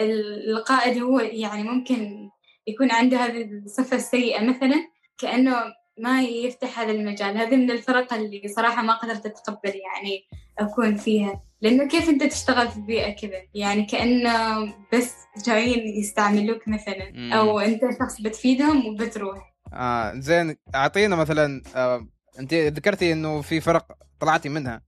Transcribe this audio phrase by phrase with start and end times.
[0.00, 2.30] القائد هو يعني ممكن
[2.66, 5.56] يكون عنده هذه الصفة السيئة مثلا كأنه
[5.98, 7.38] ما يفتح هذا المجال.
[7.38, 10.24] هذه من الفرق اللي صراحة ما قدرت أتقبل يعني
[10.58, 11.40] أكون فيها.
[11.60, 15.14] لأنه كيف أنت تشتغل في بيئة كذا؟ يعني كأنه بس
[15.46, 19.54] جايين يستعملوك مثلا أو أنت شخص بتفيدهم وبتروح.
[19.72, 20.56] آه زين.
[20.74, 22.08] أعطينا مثلا آه
[22.38, 23.86] أنت ذكرتي إنه في فرق
[24.20, 24.82] طلعتي منها.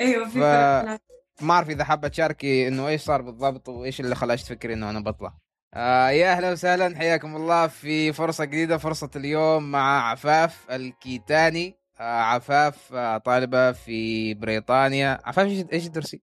[0.00, 0.42] أيوه في ف...
[0.42, 1.00] فرق
[1.40, 5.00] ما أعرف إذا حابة تشاركي إنه إيش صار بالضبط وإيش اللي خلاك تفكري إنه أنا
[5.00, 5.34] بطلع.
[5.74, 11.76] آه يا أهلا وسهلا حياكم الله في فرصة جديدة فرصة اليوم مع عفاف الكيتاني.
[12.00, 15.18] آه عفاف آه طالبة في بريطانيا.
[15.24, 16.22] عفاف إيش إيش تدرسي؟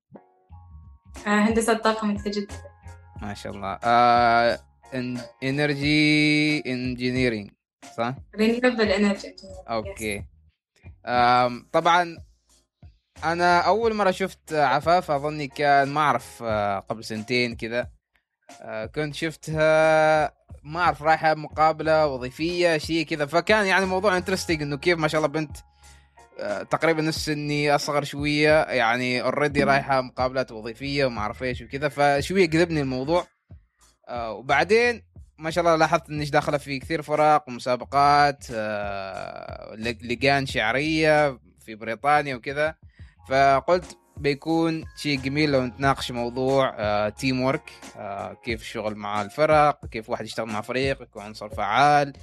[1.27, 2.55] آه هندسة طاقة متجددة
[3.21, 3.79] ما شاء الله.
[3.83, 4.59] آه
[5.43, 7.51] energy engineering
[7.97, 9.35] صح؟ renewable energy
[9.69, 10.25] okay.
[11.05, 12.17] آه طبعا
[13.23, 17.87] أنا أول مرة شفت عفاف أظني كان ما أعرف آه قبل سنتين كذا.
[18.61, 23.25] آه، كنت شفتها ما أعرف رايحة مقابلة وظيفية شيء كذا.
[23.25, 25.57] فكان يعني موضوع interesting إنه كيف ما شاء الله بنت
[26.39, 31.89] آه، تقريبا نفس سني أصغر شوية يعني already رايحة مقابلات وظيفية وما أعرف إيش وكذا.
[31.89, 33.27] فشوية جذبني الموضوع.
[34.11, 35.03] وبعدين
[35.37, 38.51] ما شاء الله لاحظت إني داخلة في كثير فرق ومسابقات
[40.01, 42.75] لجان شعرية في بريطانيا وكذا.
[43.29, 50.09] فقلت بيكون شيء جميل لو نتناقش موضوع آه teamwork آه كيف الشغل مع الفرق كيف
[50.09, 52.13] واحد يشتغل مع فريق يكون عنصر فعال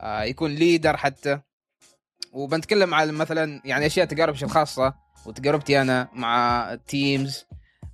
[0.00, 1.40] آه يكون leader حتى.
[2.32, 4.94] وبنتكلم على مثلا يعني أشياء تجاربي الخاصه
[5.26, 7.46] وتجربتي أنا مع ال teams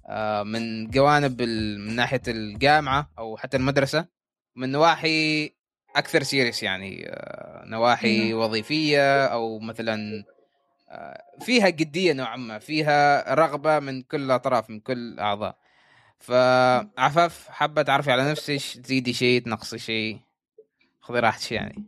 [0.08, 4.06] آه من جوانب من ناحية الجامعة أو حتى المدرسة
[4.56, 5.50] من نواحي
[5.96, 10.24] أكثر سيريس يعني آه نواحي وظيفية أو مثلا
[11.40, 15.56] فيها جدية نوعا ما فيها رغبة من كل الأطراف من كل الأعضاء.
[16.18, 20.18] فعفاف حابة تعرفي على نفسك تزيدي شيء تنقصي شيء؟
[21.00, 21.84] خذي راحتك يعني.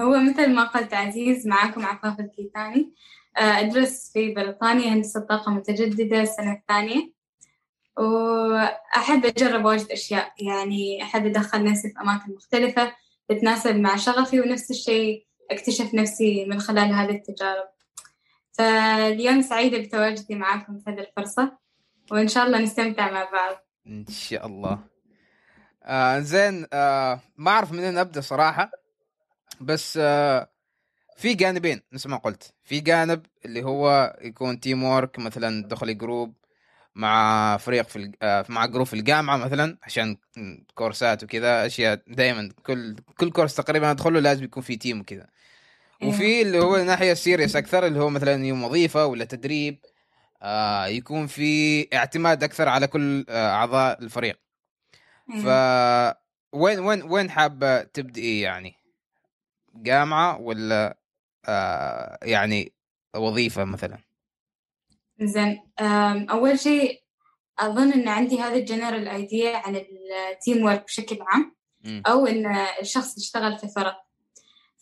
[0.00, 2.92] هو مثل ما قلت عزيز معكم عفاف الكيتاني.
[3.36, 7.12] آه، أدرس في بريطانيا هندسة طاقة متجددة السنة الثانية.
[7.98, 12.92] وأحب أجرب واجد أشياء يعني أحب أدخل نفسي في أماكن مختلفة
[13.28, 17.75] تتناسب مع شغفي ونفس الشيء أكتشف نفسي من خلال هذه التجارب.
[18.58, 21.58] فاليوم سعيدة بتواجدي معكم في هذه الفرصة
[22.10, 23.56] وإن شاء الله نستمتع مع بعض.
[23.86, 24.78] إن شاء الله.
[25.84, 28.70] آه زين آه ما أعرف منين أبدأ صراحة
[29.60, 30.50] بس آه
[31.16, 32.54] في جانبين مثل ما قلت.
[32.64, 36.34] في جانب اللي هو يكون teamwork مثلا دخلي group
[36.94, 40.16] مع فريق في آه مع group في الجامعة مثلا عشان
[40.74, 45.26] كورسات وكذا أشياء دائما كل كل course تقريبا أدخله لازم يكون في team وكذا.
[46.02, 46.42] وفي إيه.
[46.42, 49.78] اللي هو الناحيه ال serious أكثر اللي هو مثلا يوم وظيفة ولا تدريب
[50.42, 54.40] آه يكون في اعتماد أكثر على كل آه أعضاء الفريق.
[55.34, 55.40] إيه.
[55.40, 55.46] ف
[56.52, 58.74] وين وين وين حابة تبدئي يعني؟
[59.74, 60.98] جامعة ولا
[61.44, 62.72] آه يعني
[63.16, 63.98] وظيفة مثلا؟
[65.20, 65.70] زين
[66.30, 67.02] أول شيء
[67.58, 71.56] أظن إن عندي هذا ال general idea عن ال teamwork بشكل عام
[72.06, 74.05] أو إن الشخص يشتغل في فرق.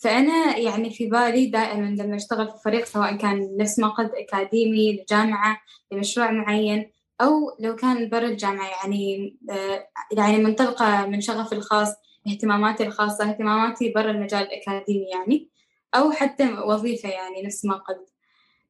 [0.04, 4.92] فأنا يعني في بالي دائما لما أشتغل في فريق سواء كان نفس ما قلت أكاديمي
[4.92, 5.60] لجامعة
[5.92, 11.88] لمشروع معين أو لو كان برا الجامعة يعني آه، يعني منطلقة من شغفي الخاص
[12.28, 15.48] اهتماماتي الخاصة اهتماماتي برا المجال الأكاديمي يعني
[15.94, 18.08] أو حتى وظيفة يعني نفس ما قلت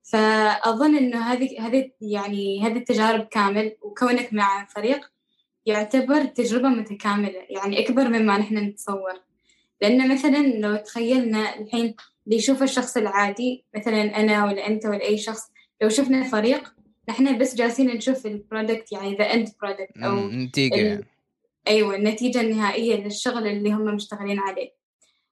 [0.03, 5.11] فأظن إنه هذه هذه يعني هذه التجارب كامل وكونك مع فريق
[5.67, 9.34] يعتبر تجربة متكاملة يعني أكبر مما نحن نتصور.
[9.81, 11.95] لأن مثلا لو تخيلنا الحين
[12.27, 15.43] اللي يشوف الشخص العادي مثلا أنا ولا أنت ولا أي شخص
[15.83, 16.75] لو شفنا فريق
[17.09, 21.05] نحن بس جالسين نشوف ال product يعني the end product أو النتيجة ال...
[21.69, 24.75] أيوة النتيجة النهائية للشغل اللي هم مشتغلين عليه.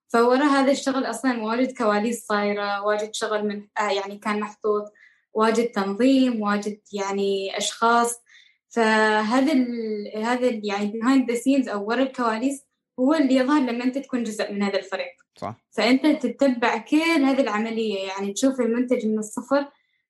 [0.09, 4.93] فورا هذا الشغل أصلا واجد كواليس صايرة واجد شغل من آه يعني كان محطوط
[5.35, 8.21] واجد تنظيم واجد يعني أشخاص.
[8.69, 10.25] فهذا ال...
[10.25, 10.67] هذا ال...
[10.67, 12.63] يعني behind the scenes أو ورا الكواليس
[13.03, 15.13] هو اللي يظهر لما أنت تكون جزء من هذا الفريق.
[15.37, 15.65] صح.
[15.71, 19.69] فأنت تتبع كل هذه العملية يعني تشوف المنتج من الصفر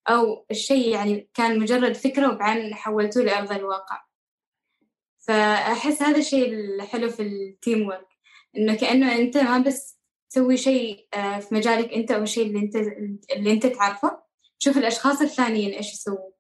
[0.09, 4.05] أو الشيء يعني كان مجرد فكرة وبعدين حولتوه لأرض الواقع.
[5.19, 8.09] فأحس هذا الشيء الحلو في التيم ورك
[8.57, 9.99] إنه كأنه أنت ما بس
[10.31, 12.77] تسوي شيء آه، في مجالك أنت أو الشيء اللي أنت
[13.37, 14.23] اللي أنت تعرفه.
[14.61, 16.31] تشوف الأشخاص الثانيين إيش يسووا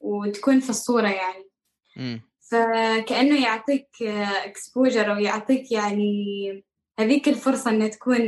[0.00, 1.50] وتكون في الصورة يعني.
[2.52, 3.88] فكأنه يعطيك
[4.44, 6.64] اكسبوجر أو يعطيك يعني
[7.00, 8.20] هذيك الفرصة إنها تكون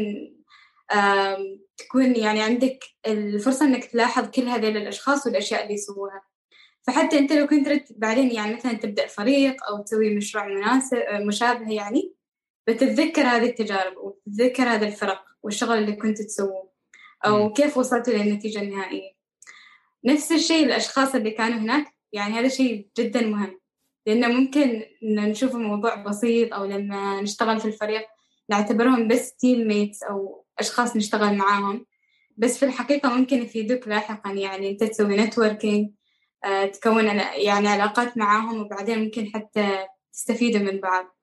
[1.77, 6.23] تكون يعني عندك الفرصة إنك تلاحظ كل هذيل الأشخاص والأشياء اللي يسووها.
[6.83, 12.15] فحتى أنت لو كنت بعدين يعني مثلا تبدأ فريق أو تسوي مشروع مناسب مشابه يعني
[12.69, 16.71] بتتذكر هذه التجارب وتتذكر هذا الفرق والشغل اللي كنت تسووه
[17.27, 19.15] أو كيف وصلتوا للنتيجة النهائية.
[20.05, 23.64] نفس الشيء الأشخاص اللي كانوا هناك يعني هذا شيء جدا مهم.
[24.07, 28.07] لأنه ممكن نشوف الموضوع بسيط أو لما نشتغل في الفريق
[28.49, 31.87] نعتبرهم بس teammates أو أشخاص نشتغل معاهم.
[32.37, 35.91] بس في الحقيقة ممكن يفيدوك لاحقا يعني أنت تسوي networking
[36.45, 37.07] آه، تكون
[37.37, 41.17] يعني علاقات معاهم وبعدين ممكن حتى تستفيدوا من بعض.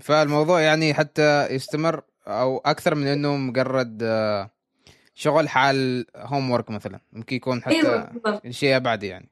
[0.00, 4.50] فالموضوع يعني حتى يستمر أو أكثر من إنه مجرد آه،
[5.14, 7.00] شغل حال homework مثلا.
[7.12, 9.28] ممكن يكون حتى أيوة شيء ابعد يعني.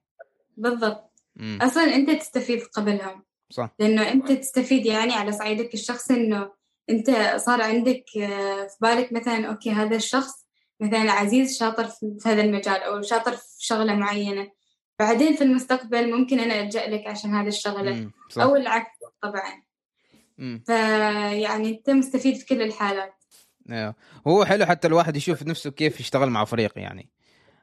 [0.56, 1.12] بالضبط.
[1.36, 1.58] مم.
[1.62, 3.22] أصلا أنت تستفيد قبلهم.
[3.50, 3.74] صح.
[3.78, 6.50] لأنه أنت تستفيد يعني على صعيدك الشخصي إنه
[6.90, 10.46] أنت صار عندك آه، في بالك مثلا okay هذا الشخص
[10.80, 14.50] مثلا عزيز شاطر في هذا المجال أو شاطر في شغلة معينة.
[14.98, 19.62] بعدين في المستقبل ممكن أنا ألجأ لك عشان هذا الشغلة أو العكس طبعا.
[20.66, 23.14] فيعني أنت مستفيد في كل الحالات.
[23.70, 23.94] أيوه
[24.26, 27.10] هو حلو حتى الواحد يشوف نفسه كيف يشتغل مع فريق يعني.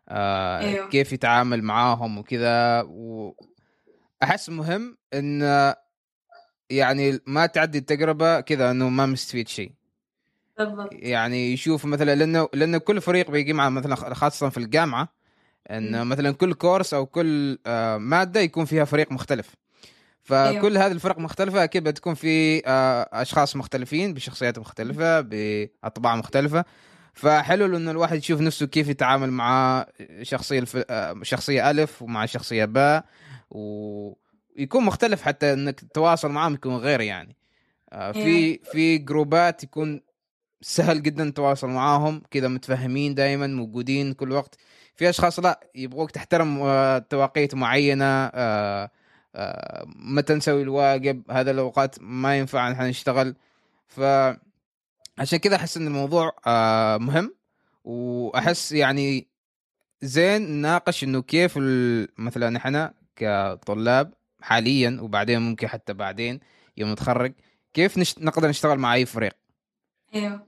[0.09, 0.89] آه أيوه.
[0.89, 2.81] كيف يتعامل معاهم وكذا
[4.23, 5.41] واحس مهم إن
[6.69, 9.71] يعني ما تعدي التجربة كذا إنه ما مستفيد شيء.
[10.57, 10.89] بالضبط.
[10.91, 15.13] يعني يشوف مثلا لأنه لأنه كل فريق بيجي مع مثلا خاصة في الجامعة
[15.71, 19.55] إن مثلا كل كورس أو كل آه مادة يكون فيها فريق مختلف.
[20.31, 20.59] أيوه.
[20.59, 26.65] فكل هذه الفرق مختلفة أكيد بتكون في آه، أشخاص مختلفين بشخصيات مختلفة بأطباع مختلفة.
[27.13, 29.85] فحلو إنه الواحد يشوف نفسه كيف يتعامل مع
[30.21, 30.77] شخصية الف...
[30.89, 33.05] آه، شخصية ألف ومع شخصية باء.
[33.53, 37.35] ويكون مختلف حتى إنك تتواصل معهم يكون غير يعني.
[37.91, 38.59] آه، في أيوه.
[38.71, 40.01] في جروبات يكون
[40.61, 44.55] سهل جدا تتواصل معاهم كذا متفهمين دائما موجودين كل وقت.
[44.95, 46.57] في أشخاص لا يبغوك تحترم
[47.09, 48.31] توقيت معينة
[49.95, 53.35] متى نسوي الواجب هذا الأوقات ما ينفع نحن نشتغل.
[53.87, 54.01] ف
[55.17, 57.35] عشان كذا أحس إن الموضوع آه، مهم.
[57.83, 59.27] وأحس يعني
[60.01, 61.59] زين نناقش إنه كيف
[62.17, 66.39] مثلا إحنا كطلاب حاليا وبعدين ممكن حتى بعدين
[66.77, 67.33] يوم نتخرج
[67.73, 68.21] كيف نشت...
[68.21, 69.33] نقدر نشتغل مع أي فريق
[70.15, 70.47] أيوه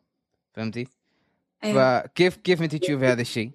[0.54, 0.88] فهمتي؟
[1.64, 2.02] أيوه.
[2.02, 3.52] فكيف كيف أنت تشوفي هذا الشيء؟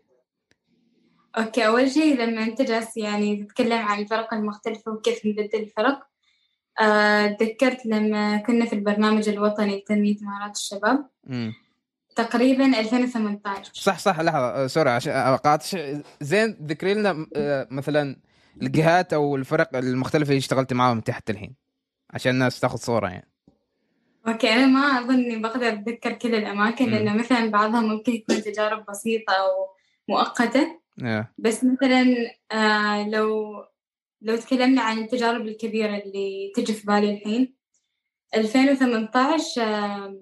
[1.39, 6.11] أوكي أول شيء لما أنت جالس يعني تتكلم عن الفرق المختلفة وكيف نبدل الفرق
[6.81, 11.51] آه، تذكرت لما كنا في البرنامج الوطني لتنمية مهارات الشباب م.
[12.17, 15.77] تقريبا 2018 صح صح لحظة آه، sorry عشان أقاطش
[16.21, 18.17] زين ذكري لنا آه، مثلا
[18.62, 21.56] الجهات أو الفرق المختلفة اللي اشتغلت معاهم تحت الحين
[22.11, 23.31] عشان الناس تاخذ صورة يعني.
[24.29, 28.85] okay أنا ما أظن إني بقدر أتذكر كل الأماكن لأنه مثلا بعضها ممكن تكون تجارب
[28.91, 29.49] بسيطة أو
[30.08, 30.81] مؤقتة.
[31.00, 31.25] yeah.
[31.38, 32.06] بس مثلا
[32.52, 33.55] آه لو
[34.23, 37.55] لو تكلمنا عن التجارب الكبيرة اللي تجي في بالي الحين.
[38.35, 40.20] 2018 آه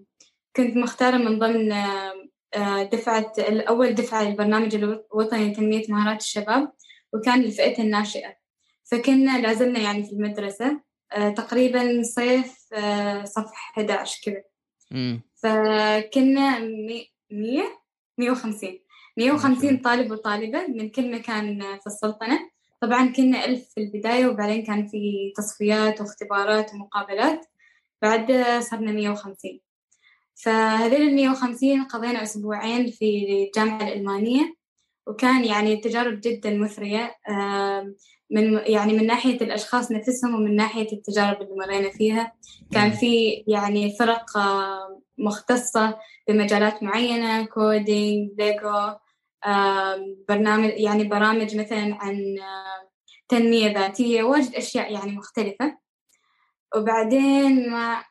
[0.57, 6.73] كنت مختارة من ضمن آه دفعة أول دفعة للبرنامج الوطني لتنمية مهارات الشباب.
[7.15, 8.37] وكان للفئة الناشئة.
[8.85, 10.81] فكنا لازلنا يعني في المدرسة
[11.13, 14.43] آه تقريبا صيف آه صفح 11 كذا.
[15.35, 17.63] فكنا 100
[18.19, 18.79] 150
[19.17, 22.51] 150 طالب وطالبة من كل مكان في السلطنة.
[22.81, 27.47] طبعا كنا ألف في البداية وبعدين كان في تصفيات واختبارات ومقابلات.
[28.03, 29.61] بعد صرنا 150
[30.35, 34.55] فهذول ال 150 قضينا أسبوعين في الجامعة الألمانية.
[35.09, 37.15] وكان يعني تجارب جدا مثرية
[38.31, 42.33] من يعني من ناحية الأشخاص نفسهم ومن ناحية التجارب اللي مرينا فيها.
[42.73, 44.25] كان في يعني فرق
[45.19, 45.99] مختصة
[46.29, 48.95] بمجالات معينة coding ليجو
[50.29, 52.37] برنامج يعني برامج مثلا عن
[53.29, 55.79] تنمية ذاتية واجد أشياء يعني مختلفة.
[56.77, 58.05] وبعدين ما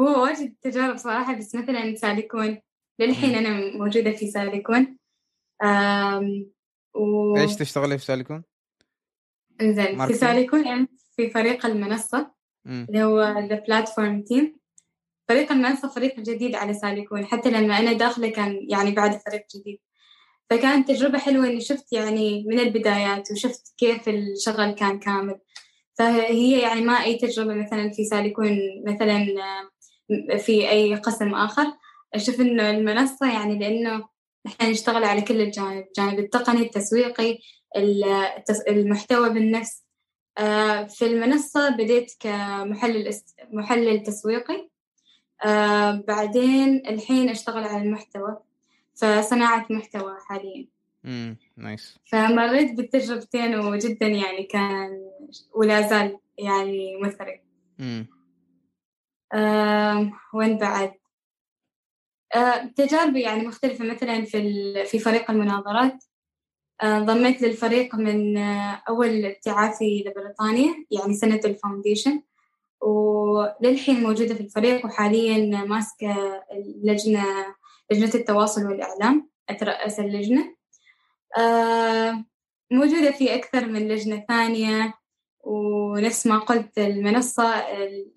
[0.00, 2.58] هو واجد تجارب صراحة بس مثلا سالكون.
[2.98, 4.96] للحين أنا موجودة في سالكون.
[6.94, 7.36] و...
[7.36, 8.44] إيش تشتغلي في سالكون؟
[9.60, 12.32] إنزين في سالكون يعني في فريق المنصة
[12.66, 14.56] اللي هو ذا بلاتفورم تيم
[15.28, 19.78] فريق المنصة فريق جديد على سالكون حتى لما أنا داخلة كان يعني بعد فريق جديد.
[20.50, 25.38] فكانت تجربة حلوة إني شفت يعني من البدايات وشفت كيف الشغل كان كامل.
[25.98, 29.26] فهي يعني ما أي تجربة مثلا في سالكون مثلا
[30.38, 31.66] في أي قسم آخر.
[32.14, 34.08] أشوف إنه المنصة يعني لأنه
[34.46, 37.38] نحن نشتغل على كل الجانب الجانب التقني التسويقي
[38.68, 39.82] المحتوى بالنفس.
[40.38, 43.14] آه، في المنصة بديت كمحلل
[43.52, 44.68] محلل تسويقي.
[45.44, 48.38] آه بعدين الحين أشتغل على المحتوى
[48.94, 50.66] فصناعة محتوى حاليا.
[51.04, 55.10] امم نايس فمريت بالتجربتين وجدا يعني كان
[55.54, 57.40] ولا زال يعني مثري.
[57.80, 58.06] امم
[60.34, 60.92] وين بعد؟
[62.76, 63.84] تجاربي يعني مختلفة.
[63.84, 66.04] مثلا في في فريق المناظرات
[66.82, 72.22] انضميت للفريق من آه، أول ابتعاثي لبريطانيا يعني سنة الفاونديشن
[72.80, 77.24] وللحين موجودة في الفريق وحاليا ماسكة اللجنة
[77.90, 80.56] لجنة التواصل والإعلام أترأس اللجنة.
[81.38, 82.24] آه،
[82.70, 84.94] موجودة في أكثر من لجنة ثانية.
[85.42, 87.54] ونفس ما قلت المنصة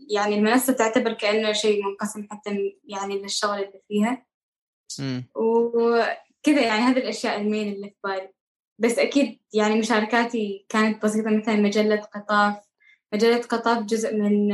[0.10, 4.26] يعني المنصة تعتبر كأنه شيء منقسم حتى يعني للشغل اللي فيها.
[5.36, 8.30] وكذا يعني هذه الأشياء ال main اللي في بالي.
[8.80, 12.56] بس أكيد يعني مشاركاتي كانت بسيطة مثلا مجلة قطاف.
[13.14, 14.54] مجلة قطاف جزء من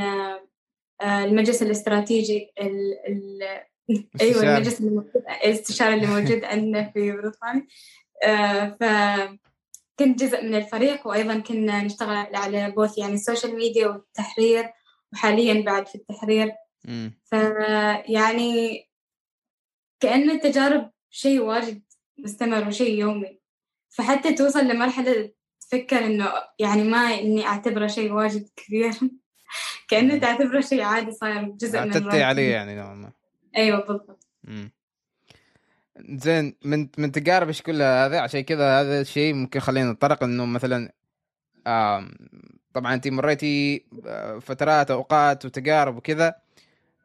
[1.01, 3.41] آه، المجلس الاستراتيجي ال ال
[4.21, 4.81] أيوه المجلس
[5.45, 7.67] الاستشاري اللي موجود عندنا في بريطانيا
[8.23, 8.83] آه، ف
[10.01, 14.69] كنت جزء من الفريق وأيضا كنا نشتغل على both يعني ال social media والتحرير
[15.13, 16.51] وحاليا بعد في التحرير.
[17.23, 18.81] فيعني
[19.99, 21.81] كأن التجارب شيء واجد
[22.17, 23.39] مستمر وشيء يومي.
[23.89, 25.31] فحتى توصل لمرحلة
[25.61, 28.93] تفكر إنه يعني ما إني أعتبره شيء واجد كبير.
[29.89, 33.11] كأنه تعتبره شيء عادي صاير جزء من تتي عليه يعني نوعا ما.
[33.57, 34.27] أيوه بالضبط.
[35.99, 40.91] زين من من تجاربك كلها هذا عشان كذا هذا الشيء ممكن خلينا نتطرق إنه مثلا
[42.73, 46.35] طبعا انت مريتي آه، فترات أوقات وتجارب وكذا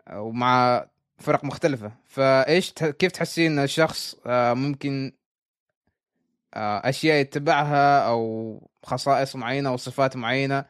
[0.09, 0.87] آه، ومع
[1.19, 5.13] فرق مختلفة فإيش كيف تحسين إن الشخص آه، ممكن
[6.55, 10.65] أشياء يتبعها أو خصائص معينة أو صفات معينة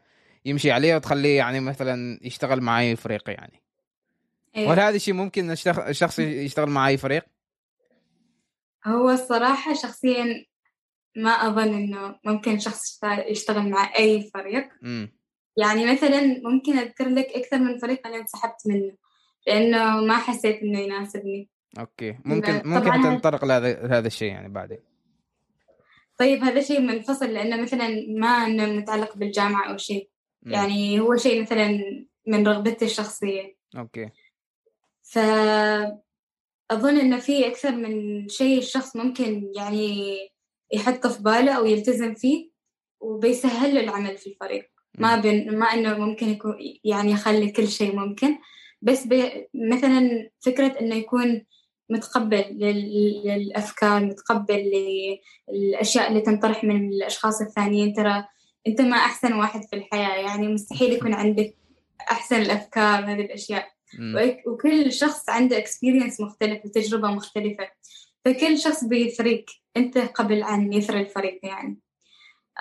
[0.44, 3.62] يمشي عليها وتخليه يعني مثلا يشتغل مع أي فريق يعني
[4.56, 4.68] أيوة.
[4.68, 7.24] وهل هذا الشيء ممكن الشخص يشتغل مع أي فريق؟
[8.86, 10.44] هو الصراحة شخصيا
[11.16, 14.68] ما أظن إنه ممكن شخص يشتغل مع أي فريق.
[14.82, 15.06] م.
[15.56, 18.92] يعني مثلا ممكن أذكر لك أكثر من فريق أنا انسحبت منه
[19.46, 21.48] لأنه ما حسيت إنه يناسبني.
[21.78, 22.18] okay.
[22.24, 24.78] ممكن ممكن تنطرق لهذا هذا الشيء يعني بعدين.
[26.18, 30.10] طيب هذا شيء منفصل لأنه مثلا ما إنه متعلق بالجامعة أو شيء.
[30.42, 30.52] م.
[30.52, 31.80] يعني هو شيء مثلا
[32.26, 33.56] من رغبتي الشخصية.
[33.76, 34.10] okay.
[35.02, 35.18] ف
[36.70, 40.18] أظن إنه في أكثر من شيء الشخص ممكن يعني
[40.72, 42.50] يحطه في باله أو يلتزم فيه
[43.00, 44.70] وبيسهل له العمل في الفريق.
[44.98, 46.54] ما بين ما إنه ممكن يكون
[46.84, 48.38] يعني يخلي كل شيء ممكن.
[48.82, 49.08] بس
[49.54, 51.44] مثلا فكرة إنه يكون
[51.90, 52.44] متقبل
[53.24, 54.72] للأفكار متقبل
[55.48, 57.92] للأشياء اللي تنطرح من الأشخاص الثانيين.
[57.92, 58.24] ترى
[58.66, 61.54] أنت ما أحسن واحد في الحياة يعني مستحيل يكون عندك
[62.10, 63.75] أحسن الأفكار هذه الأشياء.
[64.46, 67.68] وكل شخص عنده اكسبيرينس مختلف وتجربة مختلفة.
[68.24, 69.44] فكل شخص بيفرق
[69.76, 71.78] أنت قبل أن يثري الفريق يعني.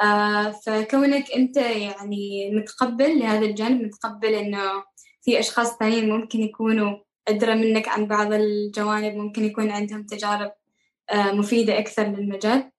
[0.03, 4.84] آه فكونك أنت يعني متقبل لهذا الجانب متقبل إنه
[5.22, 10.51] في أشخاص ثانيين ممكن يكونوا أدرى منك عن بعض الجوانب ممكن يكون عندهم تجارب
[11.10, 12.72] آه مفيدة أكثر للمجال.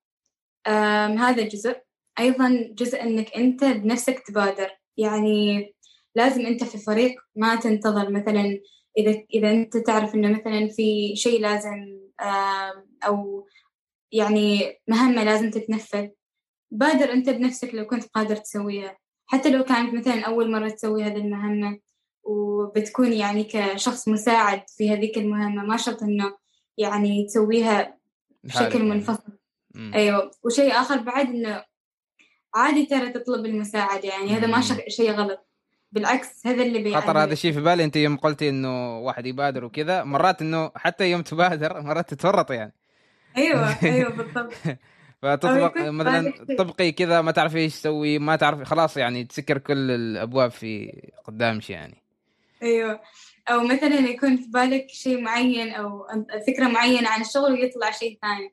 [0.67, 1.77] آه هذا جزء.
[2.19, 4.71] أيضا جزء أنك أنت بنفسك تبادر.
[4.97, 5.75] يعني
[6.17, 8.61] لازم أنت في فريق ما تنتظر مثلا
[8.99, 11.99] إذا إذا أنت تعرف إنه مثلا في شيء لازم
[13.07, 13.47] أو
[14.13, 16.09] يعني مهمة لازم تتنفذ.
[16.71, 18.99] بادر أنت بنفسك لو كنت قادر تسويها.
[19.27, 21.79] حتى لو كانت مثلا أول مرة تسوي هذه المهمة
[22.23, 26.37] وبتكون يعني كشخص مساعد في هذيك المهمة ما شرط إنه
[26.79, 27.99] يعني تسويها
[28.45, 29.39] بشكل منفصل.
[29.95, 30.31] أيوه.
[30.45, 31.65] وشيء آخر بعد إنه
[32.55, 35.46] عادي ترى تطلب المساعدة يعني هذا ما شيء غلط.
[35.93, 37.85] بالعكس هذا اللي بيعني خطر هذا الشيء في بالي.
[37.85, 42.73] انت يوم قلتي إنه واحد يبادر وكذا مرات إنه حتى يوم تبادر مرات تتورط يعني.
[43.37, 44.53] أيوه أيوه بالضبط.
[45.23, 50.51] فتطبق مثلا طبقي كذا ما تعرفي إيش تسوي ما تعرفي خلاص يعني تسكر كل الأبواب
[50.51, 52.03] في قدامك يعني.
[52.63, 53.01] أيوه.
[53.49, 56.07] أو مثلا يكون في بالك شيء معين أو
[56.47, 58.53] فكرة معينة عن الشغل ويطلع شيء ثاني.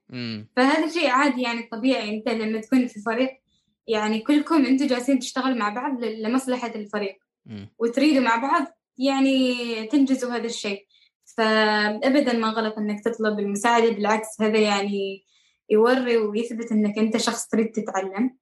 [0.57, 2.17] فهذا شيء عادي يعني طبيعي.
[2.17, 3.29] أنت لما تكون في فريق
[3.87, 7.22] يعني كلكم أنتم جالسين تشتغلوا مع بعض لمصلحة الفريق.
[7.79, 8.65] وتريدوا مع بعض
[8.97, 10.85] يعني تنجزوا هذا الشيء.
[11.37, 15.25] فأبدا ما غلط إنك تطلب المساعدة بالعكس هذا يعني
[15.69, 18.37] يوري ويثبت إنك أنت شخص تريد تتعلم.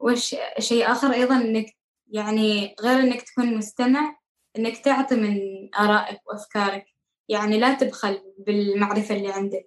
[0.00, 1.66] وش شيء آخر أيضا إنك
[2.08, 4.16] يعني غير إنك تكون مستمع
[4.58, 5.38] إنك تعطي من
[5.78, 6.84] آرائك وأفكارك.
[7.28, 9.66] يعني لا تبخل بالمعرفة اللي عندك.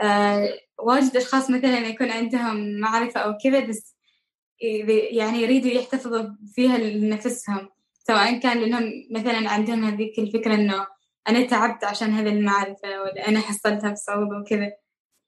[0.00, 3.96] آه واجد أشخاص مثلا يكون عندهم معرفة أو كذا بس
[5.10, 7.68] يعني يريدوا يحتفظوا فيها لنفسهم
[8.06, 10.86] سواء كان لأنهم مثلا عندهم هذيك الفكرة إنه
[11.28, 14.72] أنا تعبت عشان هذه المعرفة ولا أنا حصلتها بصعوبة وكذا.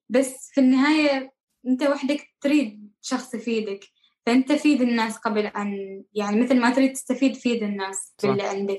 [0.09, 1.35] بس في النهاية
[1.67, 3.81] أنت وحدك تريد شخص يفيدك
[4.26, 8.79] فأنت فيد الناس قبل أن يعني مثل ما تريد تستفيد فيد الناس باللي عندك.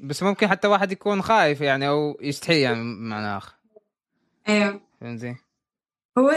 [0.00, 3.54] بس ممكن حتى واحد يكون خايف يعني أو يستحي يعني معنى آخر.
[4.48, 4.80] أيوه.
[5.00, 5.36] فهمتي؟
[6.18, 6.30] هو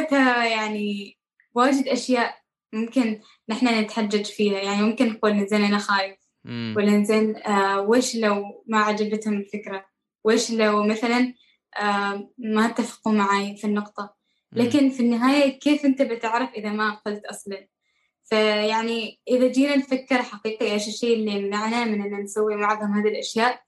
[0.44, 1.18] يعني
[1.56, 2.45] واجد أشياء
[2.76, 4.60] ممكن نحن نتحجج فيها.
[4.60, 6.16] يعني ممكن نقول زين أنا خايف.
[6.48, 9.86] ولا زين آه وش لو ما عجبتهم الفكرة؟
[10.24, 11.34] وش لو مثلا
[11.78, 14.16] آه ما اتفقوا معي في النقطة؟
[14.52, 17.68] لكن في النهاية كيف أنت بتعرف إذا ما قلت أصلا؟
[18.24, 23.62] فيعني إذا جينا نفكر حقيقي إيش الشيء اللي يمنعنا من أن نسوي معظم هذه الأشياء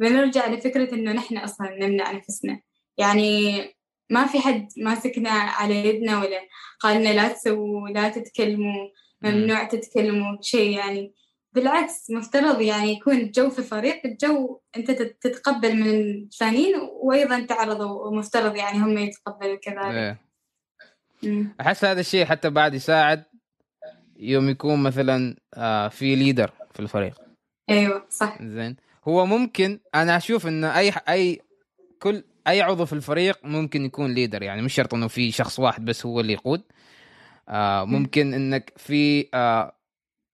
[0.00, 2.60] بنرجع لفكرة إنه نحن أصلا نمنع نفسنا
[2.98, 3.62] يعني
[4.12, 6.40] ما في حد ماسكنا على يدنا ولا
[6.80, 8.88] قال لنا لا تسووا لا تتكلموا
[9.22, 11.14] ممنوع تتكلموا شيء يعني.
[11.54, 18.56] بالعكس مفترض يعني يكون الجو في فريق الجو أنت تتقبل من الثانيين وأيضا تعرض ومفترض
[18.56, 20.18] يعني هم يتقبلوا كذلك.
[21.24, 21.54] إيه.
[21.60, 23.24] أحس هذا الشيء حتى بعد يساعد
[24.16, 27.20] يوم يكون مثلا آه، في leader في الفريق.
[27.70, 28.42] أيوه صح.
[28.42, 28.76] زين.
[29.08, 31.40] هو ممكن أنا أشوف إن أي أي
[31.98, 35.84] كل أي عضو في الفريق ممكن يكون leader يعني مش شرط إنه في شخص واحد
[35.84, 36.62] بس هو اللي يقود.
[37.48, 39.76] آه ممكن إنك في آه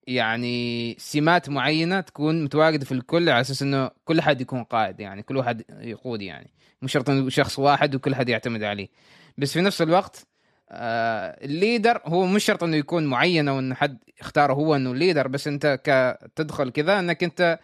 [0.07, 5.23] يعني سمات معينة تكون متواجدة في الكل على أساس إنه كل حد يكون قائد يعني
[5.23, 6.51] كل واحد يقود يعني.
[6.81, 8.89] مش شرط إنه شخص واحد وكل حد يعتمد عليه.
[9.37, 10.27] بس في نفس الوقت
[10.69, 14.91] آه ال leader هو مش شرط إنه يكون معين أو انه حد اختاره هو إنه
[14.91, 17.59] ال leader بس أنت كتدخل كذا إنك أنت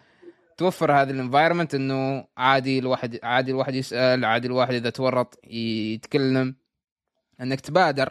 [0.56, 6.56] توفر هذا ال environment إنه عادي الواحد عادي الواحد يسأل عادي الواحد إذا تورط يتكلم.
[7.40, 8.10] إنك تبادر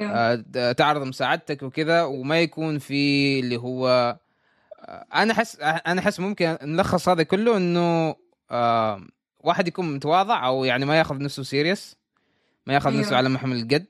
[0.00, 3.88] آه تعرض مساعدتك وكذا وما يكون في اللي هو
[4.80, 8.14] آه أنا احس أنا أحس ممكن نلخص هذا كله إنه
[8.50, 9.00] آه
[9.40, 11.96] واحد يكون متواضع أو يعني ما ياخذ نفسه سيريس
[12.66, 13.86] ما ياخذ نفسه على محمل القد.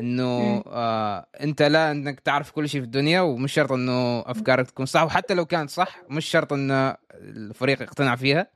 [0.00, 4.86] إنه آه أنت لا إنك تعرف كل شيء في الدنيا ومش شرط إنه أفكارك تكون
[4.86, 5.02] صح.
[5.02, 8.46] وحتى لو كانت صح مش شرط إن الفريق يقتنع فيها.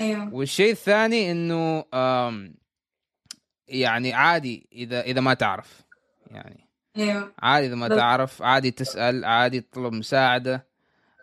[0.00, 0.34] أيوه.
[0.34, 1.84] والشيء الثاني إنه
[3.68, 5.82] يعني عادي إذا إذا ما تعرف
[6.30, 6.68] يعني.
[6.96, 7.32] أيوه.
[7.38, 10.66] عادي إذا ما تعرف عادي تسأل عادي تطلب مساعدة.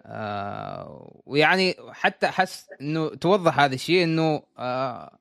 [0.06, 5.18] آه ويعني حتى احس إنه توضح هذا الشيء إنه آه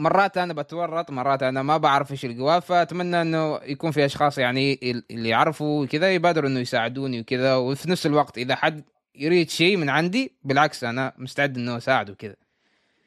[0.00, 4.78] مرات أنا بتورط مرات أنا ما بعرف إيش القوى فأتمنى إنه يكون في أشخاص يعني
[5.10, 8.84] اللي يعرفوا كذا يبادروا إنه يساعدوني وكذا وفي نفس الوقت إذا حد
[9.14, 12.36] يريد شيء من عندي بالعكس أنا مستعد إنه أساعده كذا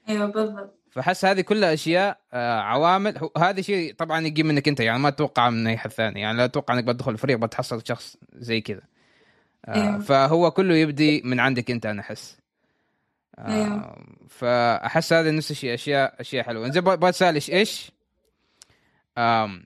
[0.10, 0.79] أيوه بالضبط.
[0.91, 3.29] فحس هذه كلها اشياء آه عوامل.
[3.38, 6.47] هذا شيء طبعا يجي منك أنت يعني ما تتوقع من أي حد ثاني يعني لا
[6.47, 8.82] تتوقع إنك بتدخل الفريق بتحصل شخص زي كذا.
[9.65, 9.99] آه أيوه.
[9.99, 12.42] فهو كله يبدي من عندك أنت أنا أحس.
[13.39, 13.95] أيوه.
[14.29, 16.69] فأحس هذا نفس الشيء أشياء أشياء حلوة.
[16.69, 17.91] زي بسال إيش؟ إيش
[19.17, 19.61] آه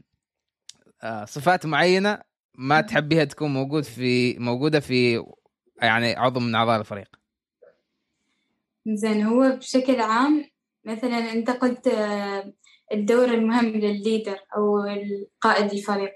[1.25, 2.19] صفات معينة
[2.57, 5.25] ما تحبيها تكون موجود في موجودة في
[5.81, 7.07] يعني عضو من أعضاء الفريق؟
[8.87, 10.45] زين هو بشكل عام
[10.85, 12.53] مثلا أنت قلت آه،
[12.93, 16.11] الدور المهم للليدر أو القائد الفريق.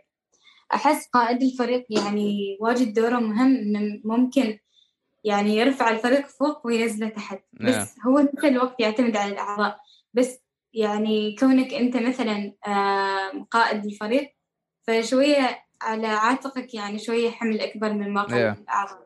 [0.74, 3.74] أحس قائد الفريق يعني واجد دوره مهم
[4.06, 4.58] ممكن
[5.24, 7.40] يعني يرفع الفريق فوق وينزله تحت.
[7.54, 7.88] بس نعم.
[8.06, 9.80] هو مثل الوقت يعتمد على الأعضاء.
[10.14, 10.40] بس
[10.74, 12.54] يعني كونك أنت مثلا
[13.52, 14.34] قائد الفريق
[14.88, 18.56] فشوية على عاتقك يعني شوية حمل أكبر من واقع نعم.
[18.62, 19.06] الأعضاء.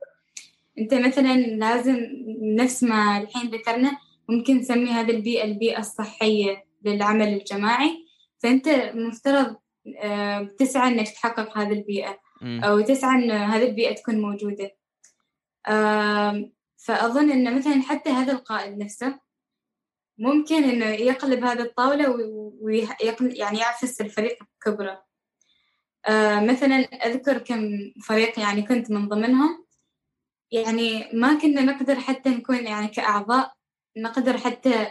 [0.79, 1.97] أنت مثلا لازم
[2.41, 3.97] نفس ما الحين ذكرنا
[4.29, 8.05] ممكن نسمي هذه البيئة البيئة الصحية للعمل الجماعي.
[8.39, 9.55] فأنت مفترض
[10.57, 12.19] تسعى إنك تحقق هذه البيئة.
[12.43, 14.75] أو تسعى إن هذه البيئة تكون موجودة.
[16.77, 19.19] فأظن إنه مثلا حتى هذا القائد نفسه
[20.17, 22.09] ممكن إنه يقلب هذه الطاولة
[22.61, 25.05] ويقل يعني يعفس الفريق بكبره.
[26.49, 27.69] مثلا أذكر كم
[28.03, 29.65] فريق يعني كنت من ضمنهم.
[30.51, 33.53] يعني ما كنا نقدر حتى نكون يعني كأعضاء
[33.97, 34.87] نقدر حتى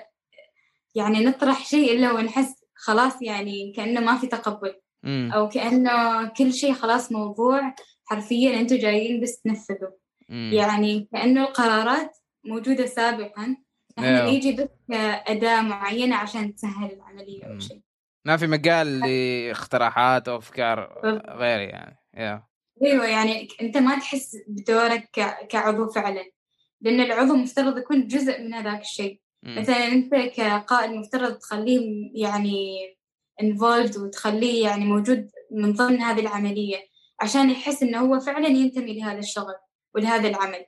[0.95, 4.81] يعني نطرح شيء إلا ونحس خلاص يعني كأنه ما في تقبل.
[5.07, 9.91] أو كأنه كل شيء خلاص موضوع حرفيا أنتوا جايين بس تنفذوا.
[10.29, 13.57] يعني كأنه القرارات موجودة سابقا.
[13.99, 14.31] نحن أيوه.
[14.31, 17.81] نيجي بس كأداة معينة عشان تسهل العملية أو شيء.
[18.25, 22.49] ما في مجال لاقتراحات أو أفكار غير يعني.
[22.83, 25.09] أيوه يعني أنت ما تحس بدورك
[25.49, 26.25] كعضو فعلا
[26.81, 29.21] لأن العضو مفترض يكون جزء من هذاك الشيء.
[29.43, 32.79] مثلا أنت كقائد مفترض تخليه يعني
[33.43, 36.77] involved وتخليه يعني موجود من ضمن هذه العملية
[37.21, 39.55] عشان يحس إنه هو فعلا ينتمي لهذا الشغل.
[39.95, 40.67] ولهذا العمل.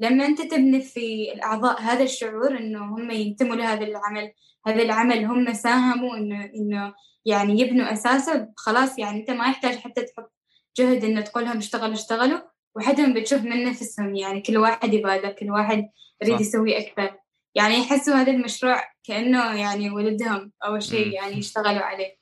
[0.00, 4.32] لما أنت تبني في الأعضاء هذا الشعور إنه هم ينتموا لهذا العمل
[4.66, 10.02] هذا العمل هم ساهموا إنه إنه يعني يبنوا أساسه خلاص يعني أنت ما يحتاج حتى
[10.02, 10.32] تحط
[10.76, 12.40] جهد إنه تقول لهم اشتغلوا اشتغلوا
[12.76, 15.90] وحدهم بتشوف من نفسهم يعني كل واحد يبادر كل واحد
[16.22, 17.18] يريد يسوي أكثر.
[17.54, 22.16] يعني يحسوا هذا المشروع كأنه يعني ولدهم أول شيء يعني يشتغلوا عليه.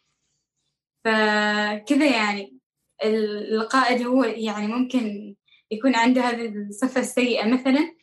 [1.04, 2.58] فكذا يعني
[3.04, 5.34] القائد هو يعني ممكن
[5.74, 7.94] يكون عنده هذه الصفة السيئة مثلا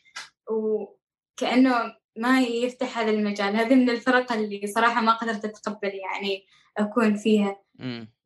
[0.50, 3.56] وكأنه ما يفتح هذا المجال.
[3.56, 6.46] هذه من الفرق اللي صراحة ما قدرت أتقبل يعني
[6.78, 7.56] أكون فيها.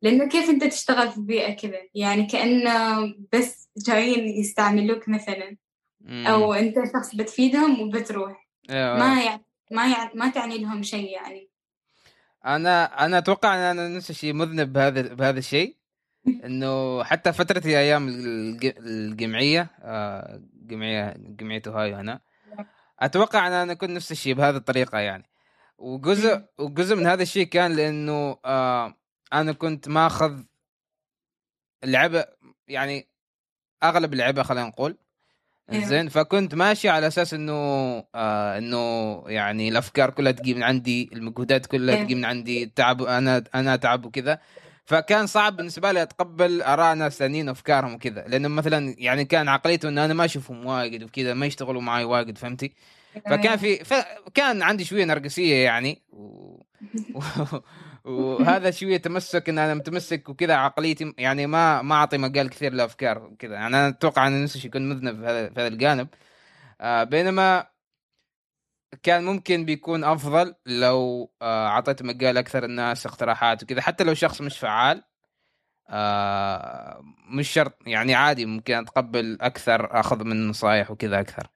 [0.01, 5.57] لأنه كيف أنت تشتغل في بيئة كذا؟ يعني كأنه بس جايين يستعملوك مثلا.
[6.09, 8.47] أو أنت شخص بتفيدهم وبتروح.
[8.69, 8.97] أيوة.
[8.99, 11.49] ما يعني ما يعني ما تعني لهم شيء يعني.
[12.45, 15.75] أنا أنا أتوقع إن أنا نفس الشيء مذنب بهذا بهذا الشيء.
[16.27, 18.07] إنه حتى فترتي أيام
[18.63, 22.19] الجمعية آه، جمعية جمعيه اوهايو هنا
[22.99, 25.23] أتوقع ان أنا كنت نفس الشيء بهذه الطريقة يعني.
[25.77, 28.93] وجزء وجزء من هذا الشيء كان لأنه آه
[29.33, 30.39] أنا كنت ماخذ
[31.83, 32.25] اللعبه
[32.67, 33.07] يعني
[33.83, 34.97] أغلب اللعبة خلينا نقول.
[35.71, 37.53] زين فكنت ماشي على أساس إنه
[38.15, 42.03] آه إنه يعني الأفكار كلها تجي من عندي المجهودات كلها.
[42.03, 44.39] تجي من عندي التعب أنا أنا أتعب وكذا.
[44.87, 48.25] فكان صعب بالنسبة لي أتقبل آراء ناس ثانيين وافكارهم وكذا.
[48.27, 52.37] لأنه مثلا يعني كان عقليته إنه أنا ما أشوفهم واجد وكذا ما يشتغلوا معي واجد
[52.37, 52.73] فهمتي؟
[53.25, 56.59] فكان في فكان عندي شوية نرجسية يعني و...
[58.05, 63.23] وهذا شوية تمسك إن أنا متمسك وكذا عقليتي يعني ما ما أعطي مجال كثير لأفكار
[63.23, 63.53] وكذا.
[63.53, 66.07] يعني أنا أتوقع ان نفسي يكون مذنب في هذا, في هذا الجانب.
[66.81, 67.65] آه بينما
[69.03, 74.41] كان ممكن بيكون أفضل لو آه اعطيت مجال أكثر الناس اقتراحات وكذا حتى لو شخص
[74.41, 75.03] مش فعال
[75.89, 81.47] آه مش شرط يعني عادي ممكن أتقبل أكثر أخذ من نصايح وكذا أكثر.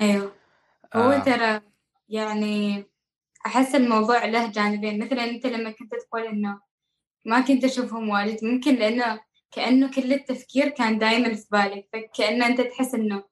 [0.00, 0.32] أيوه.
[0.94, 1.18] هو آه.
[1.18, 1.60] ترى
[2.08, 2.86] يعني
[3.46, 6.60] أحس الموضوع له جانبين مثلا أنت لما كنت تقول إنه
[7.24, 12.60] ما كنت أشوفهم واجد ممكن لأنه كأنه كل التفكير كان دايما في بالك فكأنه أنت
[12.60, 13.24] تحس إنه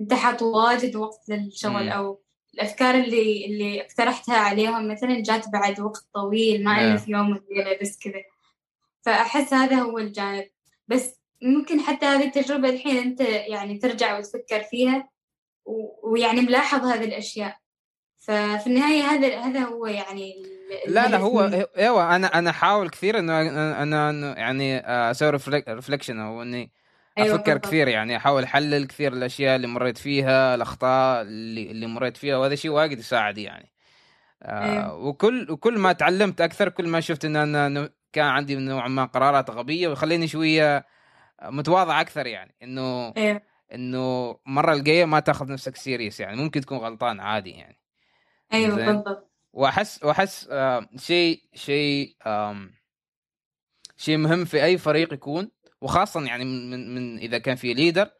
[0.00, 2.21] أنت حاط واجد وقت للشغل أو
[2.54, 7.78] الأفكار اللي اللي اقترحتها عليهم مثلا جات بعد وقت طويل ما إنه في يوم وليلة
[7.82, 8.22] بس كذا.
[9.02, 10.48] فأحس هذا هو الجانب.
[10.88, 15.08] بس ممكن حتى هذه التجربة الحين أنت يعني ترجع وتفكر فيها
[16.02, 17.62] ويعني ملاحظ هذه الأشياء.
[18.18, 20.42] ففي النهاية هذا هذا هو يعني
[20.86, 23.40] لا لا هو أيوه أنا أنا احاول كثير انه
[23.82, 24.78] أنا يعني
[25.10, 26.72] أسوي reflection أو إني
[27.18, 27.66] أيوة أفكر بالضبط.
[27.66, 32.54] كثير يعني أحاول أحلل كثير الأشياء اللي مريت فيها الأخطاء اللي اللي مريت فيها وهذا
[32.54, 33.72] شيء واجد يساعد يعني
[34.42, 34.94] آه أيوة.
[34.94, 39.50] وكل وكل ما تعلمت أكثر كل ما شفت إن أنا كان عندي نوع ما قرارات
[39.50, 40.86] غبية ويخليني شوية
[41.42, 43.42] متواضع أكثر يعني إنه أيوة.
[43.74, 47.78] إنه مره الجاية ما تأخذ نفسك serious يعني ممكن تكون غلطان عادي يعني
[48.52, 52.16] أيوه بالضبط وأحس وأحس آه شيء شيء
[53.96, 55.50] شيء مهم في أي فريق يكون
[55.82, 58.10] وخاصة يعني من من إذا كان في ليدر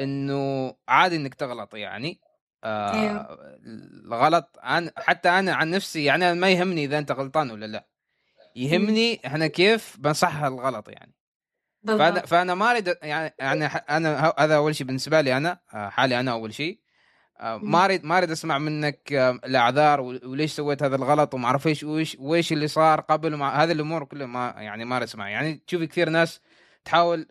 [0.00, 2.20] إنه عادي إنك تغلط يعني
[2.64, 3.38] آه أيوه.
[4.04, 7.88] الغلط عن حتى أنا عن نفسي يعني ما يهمني إذا أنت غلطان ولا لا
[8.56, 11.14] يهمني إحنا كيف بنصحح الغلط يعني
[11.82, 12.00] بالضبط.
[12.00, 16.20] فأنا فانا ما أريد يعني يعني أنا هذا أول شيء بالنسبة لي أنا آه، حالي
[16.20, 16.80] أنا أول شيء
[17.40, 21.66] آه، ما أريد ما أريد أسمع منك آه، الأعذار وليش سويت هذا الغلط وما أعرف
[21.66, 25.62] إيش ويش وإيش اللي صار قبل هذه الأمور كلها ما يعني ما أريد اسمع يعني
[25.66, 26.40] تشوفي كثير ناس
[26.84, 27.28] تحاول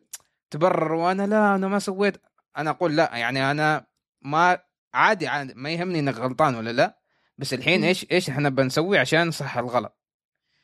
[0.49, 2.17] تبرر وأنا لا أنا ما سويت.
[2.57, 3.86] أنا أقول لا يعني أنا
[4.21, 4.60] ما
[4.93, 6.99] عادي عادي ما يهمني إنك غلطان ولا لا
[7.38, 9.97] بس الحين إيش إيش إحنا بنسوي عشان نصحح الغلط؟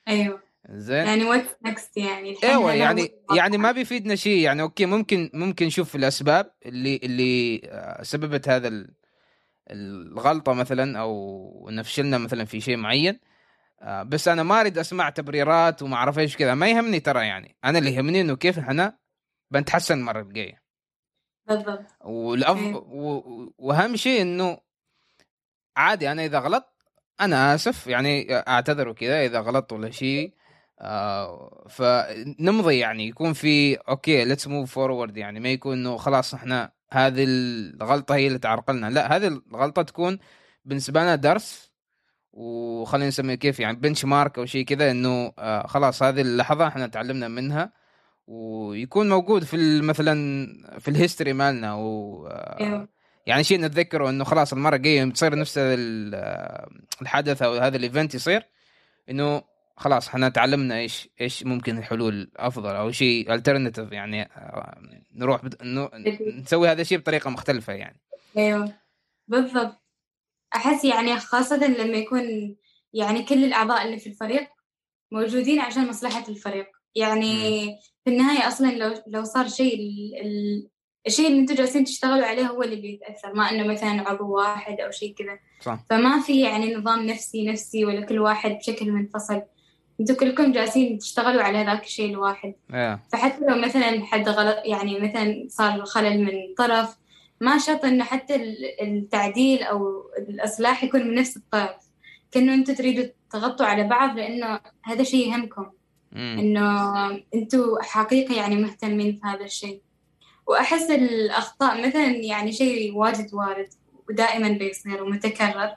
[0.08, 0.44] أيوه.
[0.70, 4.40] زين؟ يعني what next يعني؟ أيوه يعني يعني ما بيفيدنا شيء.
[4.40, 8.86] يعني okay ممكن ممكن نشوف الأسباب اللي اللي آه، سببت هذا
[9.72, 13.20] الغلطة مثلا أو نفشلنا مثلا في شيء معين.
[13.86, 16.54] بس أنا ما أريد أسمع تبريرات وما أعرف إيش كذا.
[16.54, 17.58] ما يهمني ترى يعني.
[17.66, 18.98] أنا اللي يهمني إنه كيف إحنا
[19.52, 20.64] بنتحسن المرة الجاية.
[21.48, 21.86] بالضبط.
[22.02, 22.58] والأف...
[22.58, 22.76] إيه.
[22.76, 23.54] و...
[23.58, 24.58] وأهم شيء إنه
[25.78, 26.74] عادي أنا إذا غلط
[27.22, 27.88] أنا آسف.
[27.88, 30.34] يعني أعتذر وكذا إذا غلطت ولا شيء.
[30.80, 33.08] آه فنمضي يعني.
[33.08, 35.40] يكون في okay let's move forward يعني.
[35.40, 38.90] ما يكون إنه خلاص إحنا هذه الغلطة هي اللي تعرقلنا.
[38.90, 40.20] لا هذه الغلطة تكون
[40.66, 41.73] بالنسبة لنا درس.
[42.34, 47.28] وخلينا نسميه كيف يعني benchmark أو شيء كذا إنه آه خلاص هذه اللحظة إحنا تعلمنا
[47.28, 47.74] منها
[48.28, 50.48] ويكون موجود في مثلا
[50.80, 52.88] في ال history مالنا و آه أيوه.
[53.26, 56.70] يعني شيء نتذكره إنه خلاص المرة الجاية تصير نفس آه،
[57.02, 58.44] الحدث أو هذا ال event يصير
[59.10, 59.42] إنه
[59.78, 64.30] خلاص إحنا تعلمنا إيش إيش ممكن الحلول أفضل أو شيء alternative يعني
[65.16, 65.56] نروح بد...
[66.38, 68.00] نسوي هذا الشيء بطريقة مختلفة يعني.
[68.38, 68.74] أيوه.
[69.28, 69.83] بالضبط.
[70.56, 72.56] أحس يعني خاصة لما يكون
[72.94, 74.48] يعني كل الأعضاء اللي في الفريق
[75.12, 77.66] موجودين عشان مصلحة الفريق يعني.
[78.04, 79.78] في النهاية أصلا لو لو صار شيء
[81.08, 84.92] الشيء اللي أنتم جالسين تشتغلوا عليه هو اللي بيتأثر ما إنه مثلا عضو واحد أو
[84.92, 85.40] شيء كذا.
[85.90, 89.42] فما في يعني نظام نفسي نفسي ولا كل واحد بشكل منفصل
[90.00, 93.12] أنتم كلكم جالسين تشتغلوا على هذاك الشيء الواحد yeah.
[93.12, 96.98] فحتى لو مثلا حد غلط يعني مثلا صار خلل من طرف
[97.44, 98.36] ما شرط إنه حتى
[98.82, 101.76] التعديل أو الإصلاح يكون من نفس الطرف.
[102.32, 105.66] كأنه أنتم تريدوا تغطوا على بعض لأنه هذا شيء يهمكم.
[106.14, 109.82] إنه أنتم حقيقي يعني مهتمين في هذا الشيء.
[110.48, 113.70] وأحس الأخطاء مثلا يعني شيء واجد وارد
[114.10, 115.76] ودائما بيصير ومتكرر.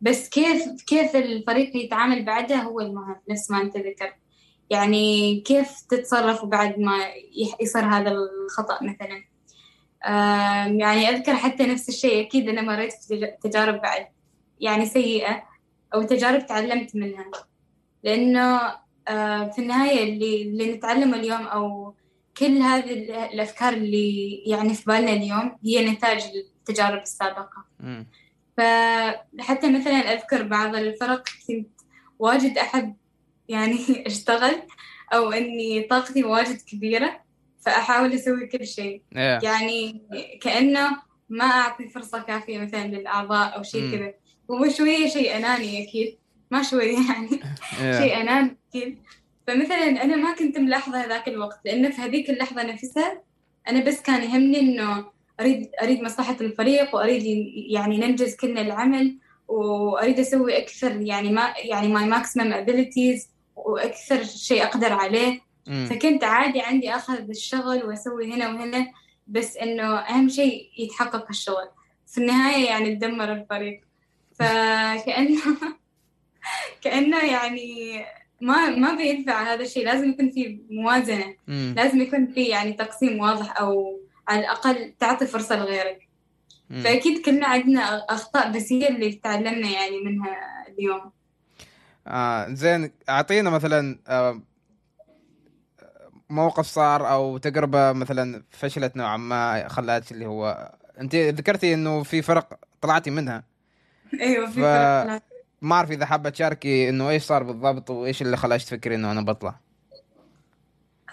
[0.00, 4.14] بس كيف كيف الفريق يتعامل بعدها هو المهم نفس ما أنت ذكرت.
[4.70, 6.98] يعني كيف تتصرف بعد ما
[7.60, 9.27] يصير هذا الخطأ مثلا؟
[10.80, 12.26] يعني أذكر حتى نفس الشيء.
[12.26, 14.06] أكيد أنا مريت في تجارب بعد
[14.60, 15.42] يعني سيئة
[15.94, 17.30] أو تجارب تعلمت منها.
[18.02, 18.58] لأنه
[19.52, 21.94] في النهاية اللي, اللي نتعلمه اليوم أو
[22.38, 22.92] كل هذه
[23.32, 27.64] الأفكار اللي يعني في بالنا اليوم هي نتاج التجارب السابقة.
[27.80, 28.04] م.
[28.56, 31.68] فحتى مثلا أذكر بعض الفرق كنت
[32.18, 32.96] واجد أحب
[33.48, 34.62] يعني أشتغل
[35.12, 37.20] أو إني طاقتي واجد كبيرة.
[37.60, 39.02] فأحاول أسوي كل شيء.
[39.14, 39.44] Yeah.
[39.44, 40.02] يعني
[40.40, 40.96] كأنه
[41.28, 44.12] ما أعطي فرصة كافية مثلا للأعضاء أو شيء كذا.
[44.50, 46.18] هو شوية شيء أناني أكيد.
[46.50, 47.28] ما شوية يعني.
[47.28, 48.02] Yeah.
[48.02, 48.98] شيء أناني أكيد.
[49.46, 53.22] فمثلا أنا ما كنت ملاحظة هذاك الوقت لأنه في هذيك اللحظة نفسها
[53.68, 55.06] أنا بس كان يهمني إنه
[55.40, 57.22] أريد أريد مصلحة الفريق وأريد
[57.70, 59.18] يعني ننجز كلنا العمل
[59.48, 65.47] وأريد أسوي أكثر يعني ما يعني my maximum abilities وأكثر شيء أقدر عليه.
[65.68, 65.86] م.
[65.86, 68.86] فكنت عادي عندي أخذ الشغل وأسوي هنا وهنا
[69.26, 71.68] بس إنه أهم شيء يتحقق الشغل
[72.06, 73.80] في النهاية يعني تدمر الفريق
[74.34, 75.40] فكأنه
[76.82, 78.04] كأنه يعني
[78.40, 81.74] ما ما بينفع هذا الشيء لازم يكون في موازنة مم.
[81.76, 86.08] لازم يكون في يعني تقسيم واضح أو على الأقل تعطي فرصة لغيرك
[86.70, 86.80] مم.
[86.80, 91.10] فأكيد كلنا عندنا أخطاء بس هي اللي تعلمنا يعني منها اليوم
[92.06, 94.42] آه زين أعطينا مثلا آه
[96.30, 102.22] موقف صار أو تجربة مثلا فشلت نوعا ما خلات اللي هو أنت ذكرتي إنه في
[102.22, 103.44] فرق طلعتي منها.
[104.20, 104.64] أيوه في ف...
[104.64, 105.22] فرق
[105.62, 109.20] ما أعرف إذا حابة تشاركي إنه إيش صار بالضبط وإيش اللي خلاك تفكري إنه أنا
[109.20, 109.60] بطلع.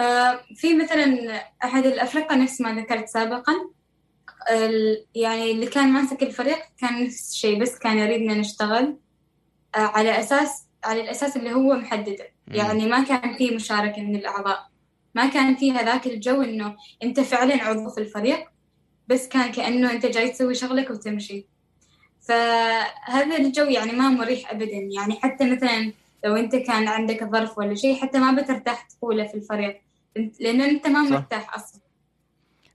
[0.01, 1.32] آه في مثلا
[1.63, 3.54] أحد الأفرقة نفس ما ذكرت سابقا.
[5.15, 8.97] يعني اللي كان ماسك الفريق كان نفس الشيء بس كان يريدنا نشتغل
[9.75, 12.28] آه على أساس على الأساس اللي هو محدده.
[12.47, 14.74] يعني ما كان في مشاركة من الأعضاء.
[15.15, 18.47] ما كان في هذاك الجو إنه أنت فعلا عضو في الفريق
[19.08, 21.45] بس كان كأنه أنت جاي تسوي شغلك وتمشي.
[22.21, 24.89] فهذا الجو يعني ما مريح أبدا.
[24.95, 25.93] يعني حتى مثلا
[26.25, 29.82] لو أنت كان عندك ظرف ولا شيء حتى ما بترتاح تقوله في الفريق
[30.39, 31.82] لأن أنت ما مرتاح أصلا.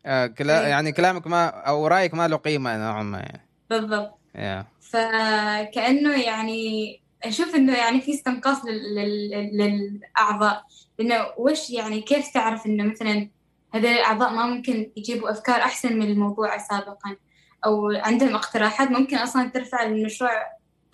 [0.06, 0.68] آه كلا إيه.
[0.68, 3.46] يعني كلامك ما أو رأيك ما له قيمة نوعا ما يعني.
[3.70, 4.18] بالضبط.
[4.34, 4.64] Yeah.
[4.80, 8.64] فكأنه يعني أشوف إنه يعني في استنقاص
[9.52, 10.64] للأعضاء.
[10.98, 13.28] لأنه وش يعني كيف تعرف إنه مثلا
[13.74, 17.16] هذول الأعضاء ما ممكن يجيبوا أفكار أحسن من الموضوع سابقا؟
[17.64, 20.30] أو عندهم اقتراحات ممكن أصلا ترفع المشروع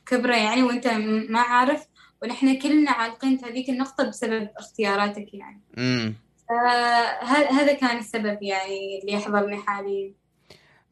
[0.06, 0.86] كبرة يعني وأنت
[1.28, 1.86] ما عارف
[2.22, 5.60] ونحن كلنا عالقين في هذيك النقطة بسبب اختياراتك يعني.
[5.78, 6.14] امم
[7.50, 10.12] هذا كان السبب يعني اللي يحضرني حاليا.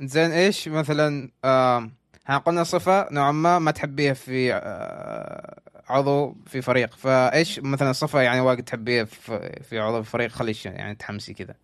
[0.01, 1.91] زين إيش مثلا آه
[2.29, 6.95] قلنا صفة نوعا ما ما تحبيها في آه عضو في فريق.
[6.95, 11.55] فإيش مثلا صفة يعني واجد تحبيها في, عضو في فريق؟ خليش يعني تحمسي كذا.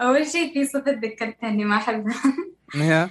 [0.00, 2.22] أول شيء في صفة ذكرتها إني ما أحبها.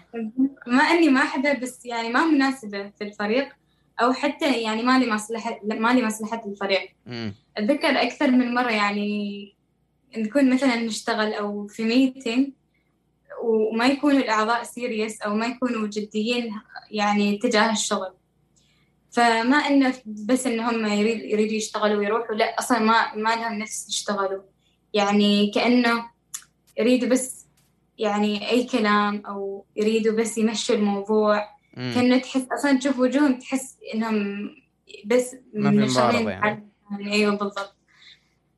[0.67, 3.49] ما إني ما أحبها بس يعني ما مناسبة في الفريق
[4.01, 6.89] أو حتى يعني ما لي مصلحة ما لي مصلحة الفريق.
[7.57, 9.55] أتذكر أكثر من مرة يعني
[10.17, 12.49] نكون مثلا نشتغل أو في meeting
[13.43, 16.53] وما يكونوا الأعضاء serious أو ما يكونوا جديين
[16.91, 18.13] يعني تجاه الشغل.
[19.11, 23.89] فما إنه بس ان هم يريد يريدوا يشتغلوا ويروحوا لا أصلا ما ما لهم نفس
[23.89, 24.41] يشتغلوا.
[24.93, 26.09] يعني كأنه
[26.79, 27.45] يريدوا بس
[27.97, 31.59] يعني أي كلام أو يريدوا بس يمشوا الموضوع.
[31.75, 34.49] كأنه تحس أصلا تشوف وجوههم تحس إنهم
[35.05, 36.69] بس منشغلين يعني.
[36.91, 37.13] يعني.
[37.13, 37.75] أيوه بالضبط.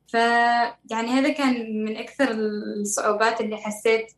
[0.06, 4.12] فيعني هذا كان من أكثر الصعوبات اللي حسيت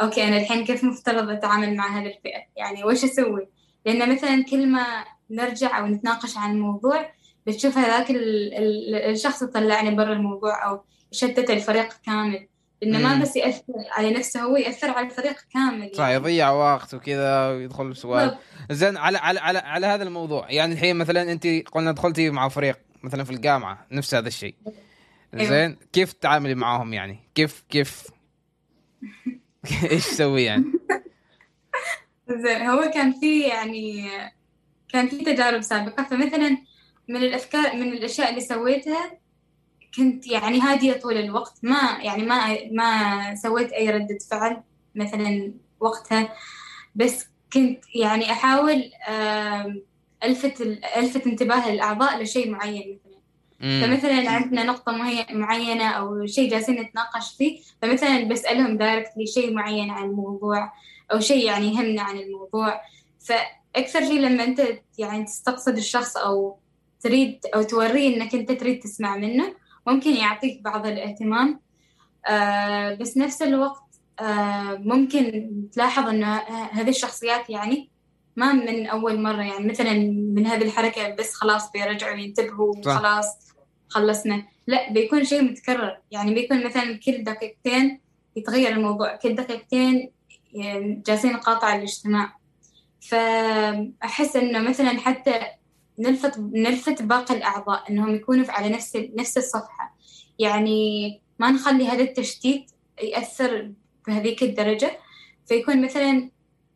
[0.00, 3.48] أوكي أنا الحين كيف مفترض أتعامل مع هذه الفئة يعني وش أسوي؟
[3.86, 7.10] لأن مثلا كل ما نرجع أو نتناقش عن الموضوع
[7.46, 12.46] بتشوف هذاك الشخص يطلعني برا الموضوع أو يشتت الفريق كامل.
[12.82, 15.94] لأنه ما بس يأثر على نفسه هو يأثر على الفريق كامل يعني.
[15.94, 18.36] صح يضيع وقت وكذا ويدخل بسؤال.
[18.70, 20.50] زين على على على على هذا الموضوع.
[20.50, 24.54] يعني الحين مثلا أنت قلنا دخلتي مع فريق مثلا في الجامعة نفس هذا الشيء.
[25.34, 25.48] أيوة.
[25.48, 28.06] زين كيف تتعاملي معاهم يعني؟ كيف كيف؟
[29.90, 30.64] إيش تسوي يعني؟
[32.28, 34.08] زين هو كان في يعني
[34.88, 36.02] كان في تجارب سابقة.
[36.04, 36.58] فمثلا
[37.08, 39.18] من الأفكار من الأشياء اللي سويتها
[39.96, 41.58] كنت يعني هادية طول الوقت.
[41.62, 44.62] ما يعني ما ما سويت أي ردة فعل
[44.94, 46.34] مثلا وقتها.
[46.94, 48.90] بس كنت يعني أحاول
[50.24, 50.60] ألفت
[50.96, 52.98] ألفت انتباه الأعضاء لشيء معين.
[53.04, 53.09] مثلا
[53.60, 54.92] فمثلا عندنا نقطة
[55.30, 60.72] معينة أو شيء جالسين نتناقش فيه فمثلا بسألهم دايركتلي شيء معين عن الموضوع
[61.12, 62.80] أو شيء يعني يهمنا عن الموضوع.
[63.18, 64.62] فأكثر شيء لما أنت
[64.98, 66.58] يعني تستقصد الشخص أو
[67.00, 69.54] تريد أو توريه إنك أنت تريد تسمع منه
[69.86, 71.60] ممكن يعطيك بعض الاهتمام.
[72.26, 73.82] آه بس نفس الوقت
[74.20, 76.36] آه ممكن تلاحظ إنه
[76.72, 77.90] هذه الشخصيات يعني
[78.36, 79.92] ما من أول مرة يعني مثلا
[80.34, 83.49] من هذه الحركة بس خلاص بيرجعوا ينتبهوا وخلاص.
[83.90, 84.44] خلصنا.
[84.66, 85.98] لا بيكون شيء متكرر.
[86.10, 88.00] يعني بيكون مثلا كل دقيقتين
[88.36, 89.16] يتغير الموضوع.
[89.16, 90.10] كل دقيقتين
[90.52, 92.36] يعني جالسين نقاطع الاجتماع.
[93.00, 95.40] فأحس إنه مثلا حتى
[95.98, 99.96] نلفت نلفت باقي الأعضاء إنهم يكونوا على نفس نفس الصفحة.
[100.38, 102.70] يعني ما نخلي هذا التشتيت
[103.02, 103.72] يأثر
[104.06, 104.98] بهذيك الدرجة.
[105.48, 106.30] فيكون مثلا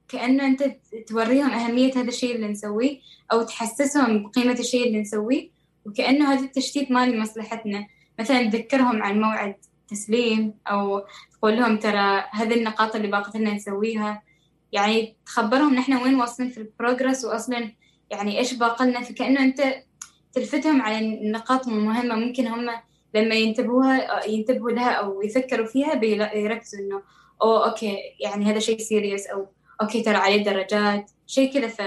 [0.09, 3.01] كأنه أنت توريهم أهمية هذا الشيء اللي نسويه
[3.33, 5.54] أو تحسسهم بقيمة الشيء اللي نسويه.
[5.87, 7.87] وكأنه هذا التشتيت ما لمصلحتنا.
[8.19, 9.55] مثلا تذكرهم عن موعد
[9.89, 14.23] تسليم أو تقول لهم ترى هذه النقاط اللي باقت لنا نسويها.
[14.73, 17.73] يعني تخبرهم نحن وين واصلين في البروجرس وأصلا
[18.11, 19.75] يعني إيش باقلنا فكأنه أنت
[20.33, 22.71] تلفتهم على النقاط المهمة ممكن هم
[23.15, 27.03] لما ينتبهوها ينتبهوا لها أو يفكروا فيها بيركزوا إنه
[27.43, 29.47] oh okay يعني هذا شيء serious أو
[29.83, 31.69] okay ترى عليه درجات شيء كذا.
[31.69, 31.83] ف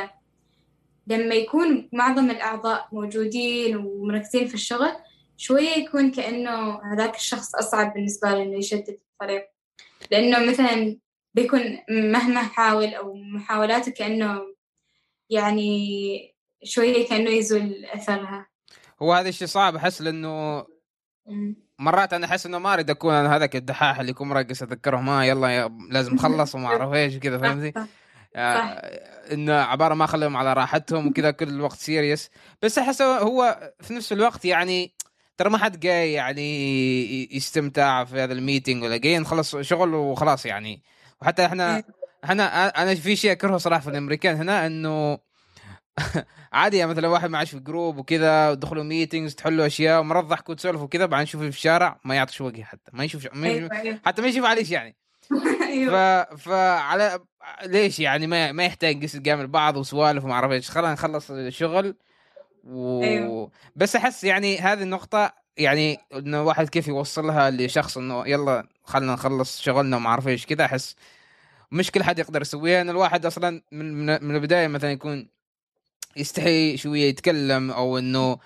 [1.07, 4.91] لما يكون معظم الأعضاء موجودين ومركزين في الشغل
[5.37, 9.47] شوية يكون كأنه هذاك الشخص أصعب بالنسبة له إنه يشتت الفريق
[10.11, 10.97] لأنه مثلا
[11.33, 14.41] بيكون مهما حاول أو محاولاته كأنه
[15.29, 18.47] يعني شوية كأنه يزول أثرها.
[19.01, 20.65] هو هذا الشيء صعب أحس لأنه
[21.79, 25.27] مرات أنا أحس إنه ما أريد أكون أنا هذاك الدحاح اللي يكون مرقص اذكرهم ما
[25.27, 27.73] يلا لازم نخلص وما أعرف إيش وكذا فهمتي؟
[28.35, 28.63] آه
[29.33, 32.29] إنه عبارة ما اخليهم على راحتهم وكذا كل الوقت serious
[32.61, 34.93] بس أحس هو في نفس الوقت يعني
[35.37, 40.45] ترى ما حد جاي يعني يستمتع في هذا ال meeting ولا جاي نخلص شغل وخلاص
[40.45, 40.83] يعني
[41.21, 41.85] وحتى إحنا إيه.
[42.23, 45.19] إحنا أنا في شيء أكرهه صراحة في الأمريكان هنا إنه
[46.53, 50.83] عادي يعني مثلا واحد معش في group وكذا ودخلوا meetings تحلوا أشياء ومرات ضحكوا وتسولفوا
[50.83, 53.99] وكذا بعدين نشوفه في الشارع ما يعطش وجه حتى ما يشوف ما يشوف أيوة أيوة.
[54.05, 54.95] حتى ما يشوف عليش يعني.
[55.91, 55.95] ف
[56.37, 57.19] فعلى
[57.63, 60.71] ليش يعني ما ما يحتاج قصه جامل بعض وسوالف وما أعرف إيش.
[60.71, 61.95] خلينا نخلص الشغل
[62.63, 63.03] و...
[63.03, 63.51] أيوة.
[63.75, 69.61] بس أحس يعني هذه النقطة يعني إنه واحد كيف يوصلها لشخص إنه يلا خلينا نخلص
[69.61, 70.95] شغلنا وما أعرف إيش كذا أحس
[71.71, 72.81] مش كل حد يقدر يسويها.
[72.81, 75.27] ان الواحد أصلا من من البداية مثلا يكون
[76.17, 78.37] يستحي شوية يتكلم أو إنه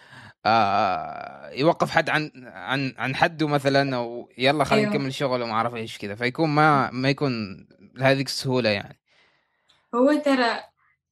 [0.46, 4.96] آه يوقف حد عن عن عن حده مثلا أو يلا خلينا أيوه.
[4.96, 9.00] نكمل شغل وما أعرف إيش كذا فيكون ما ما يكون بهذيك السهولة يعني.
[9.96, 10.60] هو ترى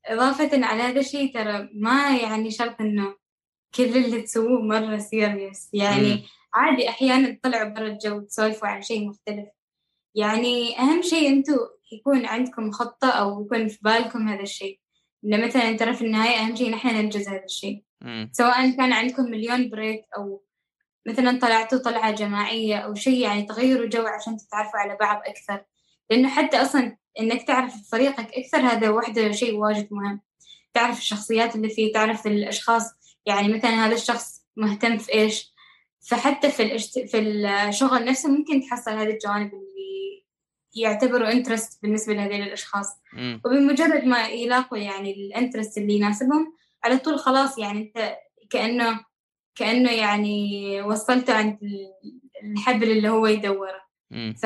[0.05, 3.15] إضافة على هذا الشيء ترى ما يعني شرط إنه
[3.75, 6.23] كل اللي تسووه مرة سيريس يعني م.
[6.53, 9.49] عادي أحيانا تطلعوا برا الجو تسولفوا عن شيء مختلف.
[10.15, 14.79] يعني أهم شيء أنتوا يكون عندكم خطة أو يكون في بالكم هذا الشيء.
[15.25, 17.83] إن مثلا ترى في النهاية أهم شيء نحن ننجز هذا الشيء.
[18.31, 20.43] سواء كان عندكم مليون بريك أو
[21.07, 25.65] مثلا طلعتوا طلعة جماعية أو شيء يعني تغيروا جو عشان تتعرفوا على بعض أكثر.
[26.09, 30.21] لأنه حتى أصلا إنك تعرف فريقك أكثر هذا وحده شيء واجد مهم.
[30.73, 32.83] تعرف الشخصيات اللي فيه تعرف الأشخاص
[33.25, 35.53] يعني مثلا هذا الشخص مهتم في إيش.
[36.09, 36.99] فحتى في الاشت...
[36.99, 40.23] في الشغل نفسه ممكن تحصل هذه الجوانب اللي
[40.75, 42.87] يعتبروا interest بالنسبة لهذول الأشخاص.
[43.13, 43.39] م.
[43.45, 48.17] وبمجرد ما يلاقوا يعني ال interest اللي يناسبهم على طول خلاص يعني أنت
[48.49, 48.99] كأنه
[49.55, 51.57] كأنه يعني وصلته عند
[52.43, 53.81] الحبل اللي هو يدوره.
[54.41, 54.43] ف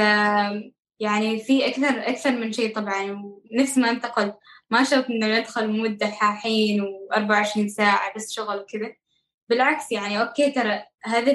[0.99, 3.11] يعني في أكثر أكثر من شيء طبعا
[3.51, 4.35] ونفس ما أنت قلت.
[4.69, 8.95] ما شرط إنه ندخل mood دحاحين و24 ساعة بس شغل وكذا.
[9.49, 11.31] بالعكس يعني أوكي ترى هذه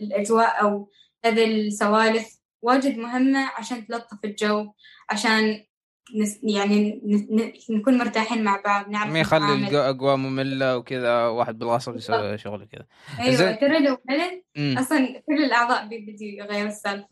[0.00, 0.90] الأجواء أو
[1.24, 4.72] هذه السوالف واجد مهمة عشان تلطف الجو
[5.10, 5.64] عشان
[6.14, 7.00] نس يعني
[7.70, 12.86] نكون مرتاحين مع بعض نعرف ما يخلي الاجواء مملة وكذا واحد بالغصب يسوي شغل كذا.
[13.20, 17.08] أيوه ترى لو ملل أصلا كل الأعضاء بيبدوا يغيروا السالفة.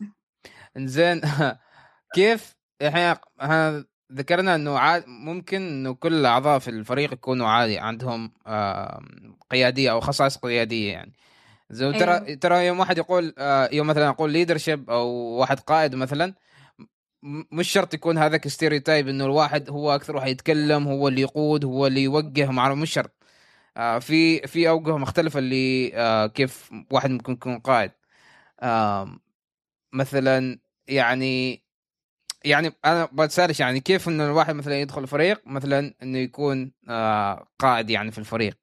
[0.77, 1.21] انزين
[2.15, 8.31] كيف؟ إحنا ذكرنا إنه عاد ممكن إنه كل الاعضاء في الفريق يكونوا عادي عندهم
[9.49, 11.13] قيادية أو خصائص قيادية يعني.
[11.69, 12.35] زي ترى أيوه.
[12.39, 16.33] ترى يوم واحد يقول آه، يوم مثلا أقول leadership أو واحد قائد مثلا
[17.51, 21.87] مش شرط يكون هذاك stereotype إنه الواحد هو أكثر واحد يتكلم هو اللي يقود هو
[21.87, 23.11] اللي يوجه مع مش شرط.
[23.77, 27.91] آه، في في اوجه مختلفة اللي آه، كيف واحد ممكن يكون قائد.
[29.93, 31.63] مثلا يعني
[32.45, 36.71] يعني أنا بسألش يعني كيف إنه الواحد مثلا يدخل فريق مثلا إنه يكون
[37.59, 38.57] قائد يعني في الفريق؟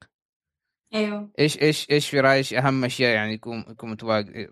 [0.93, 1.29] أيوه.
[1.39, 3.97] إيش إيش إيش في رأيك أهم أشياء يعني يكون يكون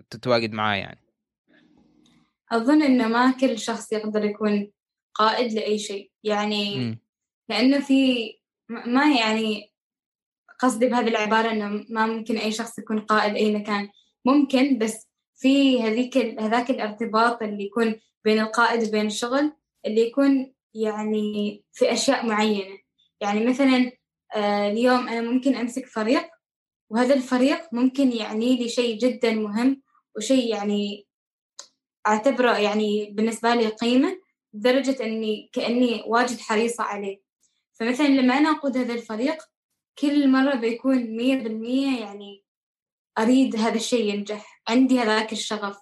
[0.09, 0.99] تتواجد معاه يعني؟
[2.56, 4.72] أظن انه ما كل شخص يقدر يكون
[5.14, 6.12] قائد لأي شيء.
[6.24, 6.99] يعني م.
[7.49, 8.34] لأنه في
[8.70, 9.74] ما يعني
[10.60, 13.89] قصدي بهذه العبارة إنه ما ممكن أي شخص يكون قائد أي مكان.
[14.26, 19.54] ممكن بس في هذيك هذاك الارتباط اللي يكون بين القائد وبين الشغل
[19.86, 22.78] اللي يكون يعني في أشياء معينة.
[23.22, 23.91] يعني مثلا
[24.36, 26.30] آه، اليوم أنا ممكن أمسك فريق
[26.89, 29.82] وهذا الفريق ممكن يعني لي شيء جدا مهم
[30.18, 31.08] وشيء يعني
[32.08, 34.20] أعتبره يعني بالنسبة لي قيمة
[34.54, 37.22] لدرجة أني كأني واجد حريصة عليه.
[37.74, 39.43] فمثلا لما أنا أقود هذا الفريق
[39.99, 42.43] كل مرة بيكون مية بالمية يعني
[43.20, 44.62] أريد هذا الشيء ينجح.
[44.68, 45.78] عندي هذاك الشغف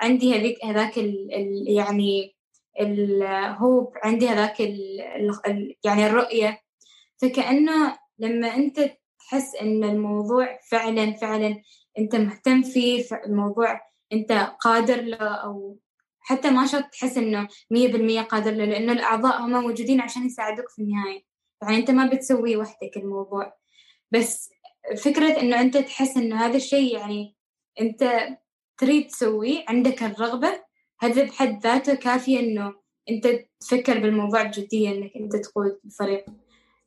[0.00, 2.36] عندي هذيك هذاك ال ال يعني
[2.80, 5.00] الهوب عندي هذاك ال
[5.46, 6.62] ال يعني الرؤية.
[7.22, 11.62] فكأنه لما أنت تحس إن الموضوع فعلا فعلا
[11.98, 13.80] أنت مهتم فيه الموضوع
[14.12, 15.78] أنت قادر له أو
[16.20, 17.18] حتى ما شرط تحس
[17.70, 21.24] مية بالمية قادر له لأنه الأعضاء هم موجودين عشان يساعدوك في النهاية.
[21.62, 23.54] يعني أنت ما بتسوي وحدك الموضوع.
[24.10, 24.50] بس
[24.96, 27.36] فكرة إنه أنت تحس إنه هذا الشيء يعني
[27.80, 28.28] أنت
[28.78, 30.62] تريد تسويه عندك الرغبة
[31.00, 32.74] هذا بحد ذاته كافية إنه
[33.10, 33.28] أنت
[33.60, 36.24] تفكر بالموضوع بجدية إنك أنت تقود الفريق.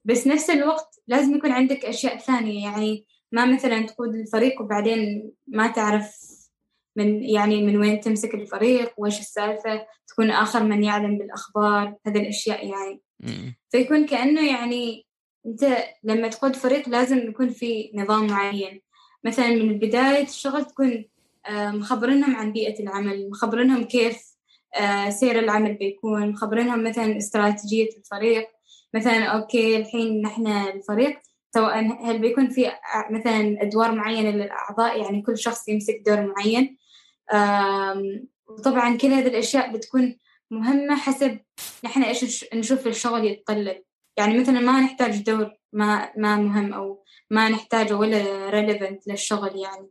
[0.06, 2.64] بس نفس الوقت لازم يكون عندك أشياء ثانية.
[2.64, 6.35] يعني ما مثلا تقود الفريق وبعدين ما تعرف
[6.96, 12.68] من يعني من وين تمسك الفريق وإيش السالفة تكون آخر من يعلم بالأخبار هذه الأشياء
[12.68, 13.02] يعني.
[13.70, 15.06] فيكون كأنه يعني
[15.46, 18.82] أنت لما تقود فريق لازم يكون في نظام معين.
[19.24, 21.06] مثلا من بداية الشغل تكون
[21.48, 24.36] آه، مخبرينهم عن بيئة العمل مخبرينهم كيف
[24.76, 28.48] آه، سير العمل بيكون مخبرينهم مثلا استراتيجية الفريق.
[28.94, 31.20] مثلا أوكي الحين نحن الفريق
[31.54, 31.80] سواء
[32.10, 32.72] هل بيكون في
[33.12, 36.78] مثلا أدوار معينة للأعضاء يعني كل شخص يمسك دور معين.
[38.48, 40.18] وطبعا كل هذه الأشياء بتكون
[40.52, 41.40] مهمة حسب
[41.84, 43.84] نحن إيش نشوف الشغل يتطلب.
[44.18, 49.90] يعني مثلا ما نحتاج دور ما ما مهم أو ما نحتاجه ولا ريليفنت للشغل يعني.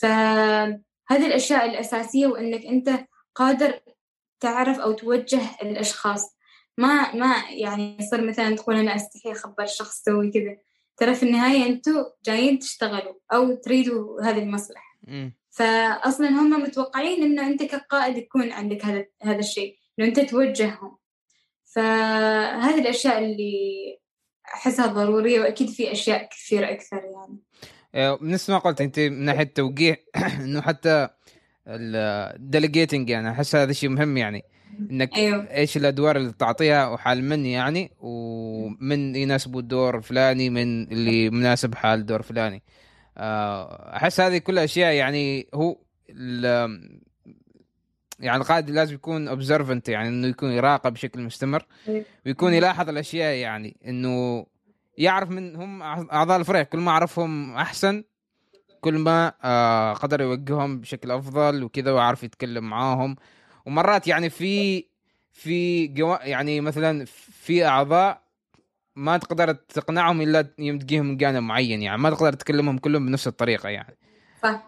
[0.00, 3.80] فهذه الأشياء الأساسية وإنك أنت قادر
[4.40, 6.36] تعرف أو توجه الأشخاص.
[6.78, 10.56] ما ما يعني يصير مثلا تقول أنا أستحي أخبر شخص سوي كذا.
[10.96, 14.98] ترى في النهاية أنتوا جايين تشتغلوا أو تريدوا هذه المصلحة.
[15.54, 20.96] فأصلا هم متوقعين إنه أنت كقائد يكون عندك هذا هذا الشيء إنه أنت توجههم.
[21.64, 23.98] فهذه الأشياء اللي
[24.54, 27.38] أحسها ضرورية وأكيد في أشياء كثيرة أكثر يعني.
[27.94, 30.04] آه، نفس ما قلت أنت من ناحية توجيه
[30.40, 31.08] إنه حتى
[31.68, 34.44] الديليجيتنج يعني أحس هذا شيء مهم يعني
[34.90, 35.50] إنك أيوه.
[35.50, 42.00] إيش الأدوار اللي تعطيها وحال من يعني ومن يناسبه الدور الفلاني من اللي مناسب حال
[42.00, 42.56] الدور الفلاني.
[42.56, 42.83] آه،
[43.16, 45.76] أحس هذه كلها أشياء يعني هو
[48.20, 52.04] يعني القائد لازم يكون اوبزرفنت يعني إنه يكون يراقب بشكل مستمر أيوه.
[52.26, 54.46] ويكون يلاحظ الأشياء يعني إنه
[54.98, 58.04] يعرف من هم أعضاء الفريق كل ما عرفهم أحسن
[58.80, 63.16] كل ما آه قدر يوجههم بشكل أفضل وكذا ويعرف يتكلم معاهم
[63.66, 64.84] ومرات يعني في
[65.32, 65.84] في
[66.22, 67.04] يعني مثلا
[67.44, 68.23] في أعضاء
[68.96, 73.26] ما تقدر تقنعهم إلا يوم تجيهم من جانب معين يعني ما تقدر تكلمهم كلهم بنفس
[73.28, 73.96] الطريقة يعني.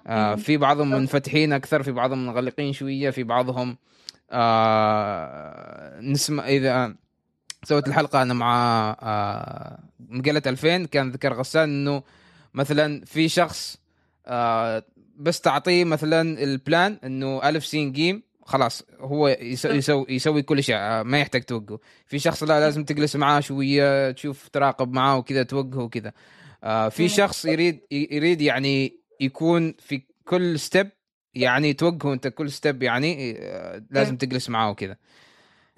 [0.06, 3.76] آه في بعضهم منفتحين أكثر في بعضهم منغلقين شوية في بعضهم
[4.30, 6.94] آه نسمع إذا
[7.64, 12.02] سويت الحلقة أنا مع آه مقله 2000 كان ذكر غسان إنه
[12.54, 13.78] مثلا في شخص
[14.26, 14.82] آه
[15.16, 20.62] بس تعطيه مثلا ال plan إنه ألف سين جيم خلاص هو يسوي, يسوي, يسوي كل
[20.62, 25.16] شيء آه، ما يحتاج توقف في شخص لا لازم تجلس معاه شوية تشوف تراقب معاه
[25.16, 26.12] وكذا توقفه وكذا.
[26.64, 30.90] آه في شخص يريد يريد يعني يكون في كل step
[31.34, 34.96] يعني توقفه انت كل step يعني آه، لازم تجلس معاه وكذا.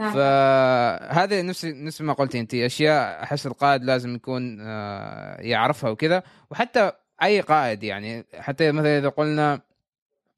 [0.01, 0.13] نعم.
[0.13, 6.23] فهذه نفس نفس ما قلتي أنت أشياء أحس القائد لازم يكون آه، يعرفها وكذا.
[6.51, 6.93] وحتى
[7.23, 9.68] أي قائد يعني حتى مثلا إذا قلنا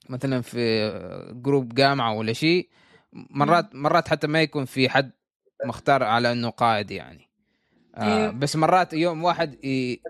[0.08, 0.90] مثلا في
[1.34, 2.68] group جامعة ولا شيء
[3.12, 5.10] مرات مرات حتى ما يكون في حد
[5.64, 7.30] مختار على إنه قائد يعني.
[7.94, 8.30] آه أيوه.
[8.30, 9.54] بس مرات يوم واحد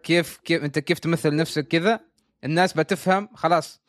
[0.02, 2.00] كيف كيف أنت كيف تمثل نفسك كذا
[2.44, 3.80] الناس بتفهم خلاص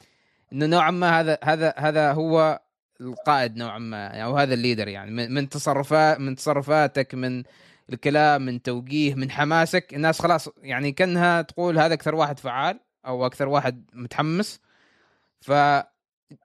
[0.54, 2.62] إنه نوعا ما هذا هذا هذا هو
[3.02, 5.12] القائد نوعا ما يعني أو هذا الليدر يعني.
[5.30, 7.43] من تصرفات من تصرفاتك من
[7.89, 13.26] الكلام من توجيه من حماسك الناس خلاص يعني كأنها تقول هذا أكثر واحد فعال أو
[13.26, 14.60] أكثر واحد متحمس.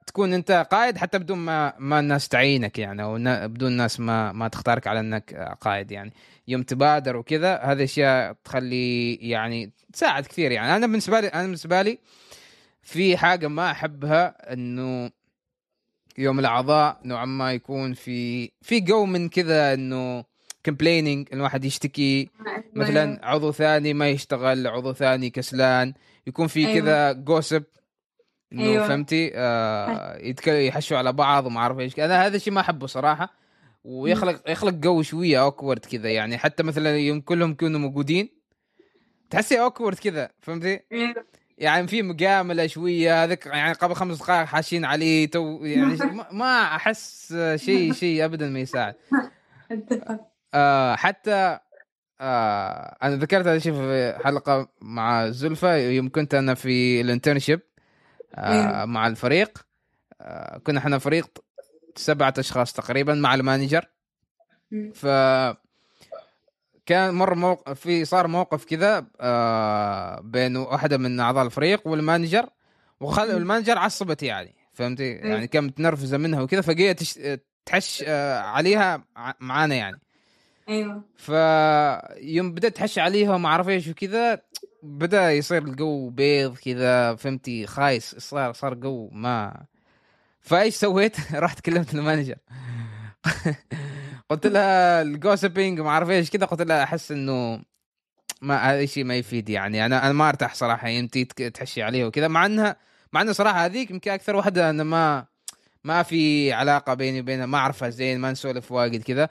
[0.01, 3.19] فتكون انت قائد حتى بدون ما ما الناس تعينك يعني أو
[3.49, 6.13] بدون الناس ما ما تختارك على أنك قائد يعني.
[6.49, 10.77] يوم تبادر وكذا هذه أشياء تخلي يعني تساعد كثير يعني.
[10.77, 11.99] أنا بالنسبة لي أنا بالنسبة لي
[12.83, 15.11] في حاجة ما أحبها إنه
[16.19, 20.25] يوم الأعضاء نوعا ما يكون في في جو من كذا إنه
[20.65, 22.31] complaining الواحد يشتكي.
[22.75, 25.95] مثلا عضو ثاني ما يشتغل عضو ثاني كسلان.
[26.27, 26.81] يكون في أيوة.
[26.81, 27.65] كذا gossip
[28.53, 28.89] إنه أيوة.
[28.89, 31.99] فهمتي؟ آه يحشوا على بعض وما أعرف إيش.
[31.99, 33.35] أنا هذا الشيء ما أحبه صراحة.
[33.85, 36.39] ويخلق يخلق جو شوية awkward كذا يعني.
[36.39, 38.29] حتى مثلا يوم كلهم يكونوا موجودين
[39.31, 41.25] تحسي awkward كذا فهمتي؟ أيوة.
[41.59, 45.99] يعني في مجامله شوية هذاك يعني قبل خمس دقائق حاشين عليه تو يعني
[46.33, 48.95] ما أحس شيء شيء ابدا ما يساعد.
[50.55, 51.59] آه حتى
[52.21, 57.61] آه أنا ذكرت هذا الشيء في حلقة مع زلفة يوم كنت أنا في ال internship
[58.37, 58.85] آه إيه.
[58.85, 59.67] مع الفريق.
[60.21, 61.27] آه كنا إحنا فريق
[61.97, 63.85] سبعة أشخاص تقريبا مع ال manager.
[64.95, 65.07] ف
[66.87, 72.49] كان مر موقف في صار موقف كذا آه بين واحدة من أعضاء الفريق وال manager.
[73.01, 77.03] وخل ال manager عصبت يعني فهمتي؟ يعني كانت متنرفزة منها وكذا فجيت
[77.67, 79.05] تحش آه عليها
[79.41, 80.01] معانا يعني.
[80.69, 81.03] أيوه.
[81.17, 84.43] فيوم بدأت تحش عليها وما أعرف إيش وكذا
[84.87, 89.65] بدأ يصير الجو بيض كذا فهمتي؟ خايس صار صار جو ما.
[90.41, 92.37] فايش سويت؟ رحت كلمت ال manager.
[94.31, 97.63] قلت لها ال gossiping ما أعرف إيش كذا قلت لها أحس إنه
[98.43, 99.87] ما هذا الشيء ما يفيد يعني.
[99.87, 102.77] أنا أنا ما أرتاح صراحة انت تحشي عليها وكذا مع إنها
[103.13, 105.27] مع إنه صراحة هذيك يمكن أكثر واحدة أنا ما
[105.85, 109.29] ما في علاقة بيني وبينها ما أعرفها زين ما نسولف واجد كذا.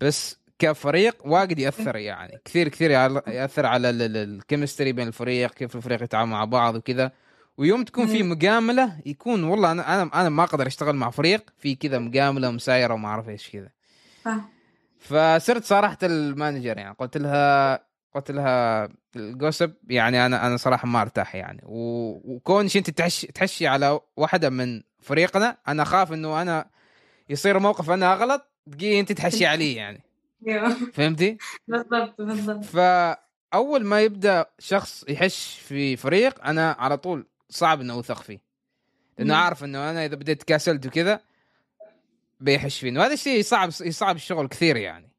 [0.00, 2.40] بس كفريق واجد يأثر يعني.
[2.44, 7.12] كثير كثير يأثر على ال chemistry بين الفريق كيف الفريق يتعامل مع بعض وكذا.
[7.58, 11.74] ويوم تكون في مجامله يكون والله أنا أنا أنا ما أقدر أشتغل مع فريق في
[11.74, 13.70] كذا مجامله ومسايرة وما أعرف إيش كذا.
[14.98, 16.94] فصرت صارحت المانجر يعني.
[16.98, 17.74] قلت لها
[18.14, 21.60] قلت لها الجوسب يعني أنا أنا صراحة ما أرتاح يعني.
[21.64, 26.70] وكونش أنت تحشي تحشي على واحدة من فريقنا أنا أخاف إنه أنا
[27.28, 30.07] يصير موقف أنا أغلط تجي أنت تحشي علي يعني.
[30.92, 37.94] فهمتي؟ بالضبط بالضبط فاول ما يبدأ شخص يحش في فريق أنا على طول صعب انه
[37.94, 38.40] أوثق فيه
[39.18, 41.20] لأنه عارف إنه أنا إذا بديت كاسلت وكذا
[42.40, 45.10] بيحش فيني وهذا الشيء يصعب يصعب الشغل كثير يعني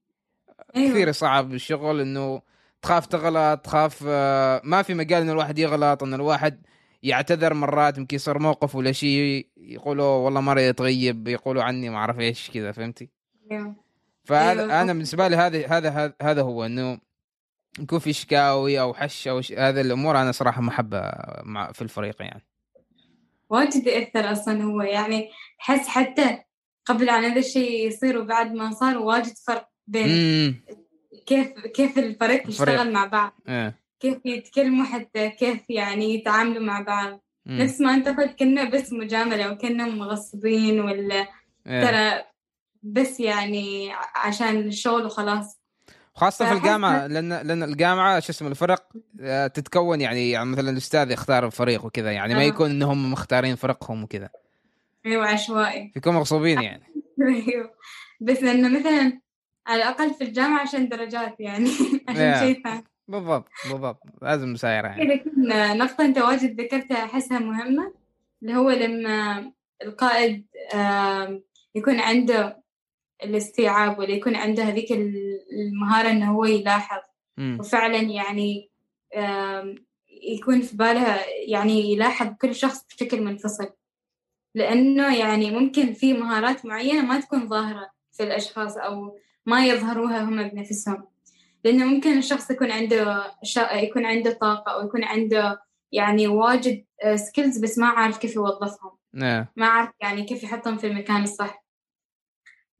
[0.75, 0.89] أيوة.
[0.91, 2.41] كثير يصعب الشغل إنه
[2.81, 6.61] تخاف تغلط تخاف آه، ما في مجال إن الواحد يغلط إن الواحد
[7.03, 12.19] يعتذر مرات يمكن يصير موقف ولا شيء يقولوا والله مرة يتغيب يقولوا عني ما أعرف
[12.19, 13.09] إيش كذا فهمتي؟
[13.51, 13.88] أيوة.
[14.29, 14.81] فهذا أيوة.
[14.81, 16.99] أنا بالنسبة لي هذا هذا هذا هو إنه
[17.79, 19.51] يكون في شكاوي أو حش أو ش...
[19.51, 22.45] هذه الأمور أنا صراحة ما احبها مع في الفريق يعني
[23.49, 26.39] واجد يأثر أصلا هو يعني تحس حتى
[26.85, 30.55] قبل عن هذا الشيء يصير وبعد ما صار واجد فرق بين مم.
[31.25, 33.73] كيف كيف الفريق يشتغل مع بعض آه.
[33.99, 37.61] كيف يتكلموا حتى كيف يعني يتعاملوا مع بعض مم.
[37.61, 41.27] نفس ما أنت قلت كنا بس مجاملة وكنا مغصبين ولا
[41.67, 41.83] آه.
[41.85, 42.23] ترى
[42.83, 45.59] بس يعني عشان الشغل وخلاص.
[46.15, 48.83] خاصة في الجامعة لأن لأن الجامعة شو اسمه الفرق
[49.21, 52.43] آه، تتكون يعني يعني مثلا الأستاذ يختار فريق وكذا يعني ما آه.
[52.43, 54.29] يكون إنهم مختارين فرقهم وكذا.
[55.05, 55.91] أيوه عشوائي.
[55.93, 56.83] فيكون مغصوبين يعني.
[57.47, 57.71] أيوه.
[58.21, 59.19] بس لأنه مثلا
[59.67, 61.69] على الأقل في الجامعة عشان درجات يعني
[62.09, 62.83] عشان شيء ثاني.
[63.07, 64.03] بالضبط بالضبط.
[64.21, 65.17] لازم مسايرة يعني.
[65.17, 67.93] كذا نقطة أنت واجد ذكرتها أحسها مهمة
[68.41, 69.51] اللي هو لما
[69.83, 70.45] القائد
[71.75, 72.59] يكون عنده
[73.23, 77.01] الاستيعاب ولا يكون عنده هذيك المهارة إنه هو يلاحظ.
[77.59, 78.69] وفعلا يعني
[80.23, 83.69] يكون في باله يعني يلاحظ كل شخص بشكل منفصل.
[84.55, 90.49] لأنه يعني ممكن في مهارات معينة ما تكون ظاهرة في الأشخاص أو ما يظهروها هم
[90.49, 91.07] بنفسهم.
[91.63, 93.33] لأنه ممكن الشخص يكون عنده
[93.73, 95.61] يكون عنده طاقة أو يكون عنده
[95.91, 98.91] يعني واجد سكيلز بس ما عارف كيف يوظفهم.
[99.13, 99.45] نعم.
[99.55, 101.63] ما عارف يعني كيف يحطهم في المكان الصح.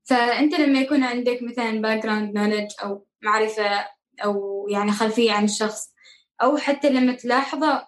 [0.10, 3.88] فأنت لما يكون عندك مثلا background knowledge أو معرفة
[4.24, 5.94] أو يعني خلفية عن الشخص
[6.42, 7.88] أو حتى لما تلاحظه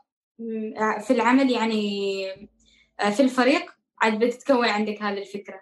[1.02, 2.26] في العمل يعني
[3.12, 5.62] في الفريق عاد بتتكون عندك هذه الفكرة.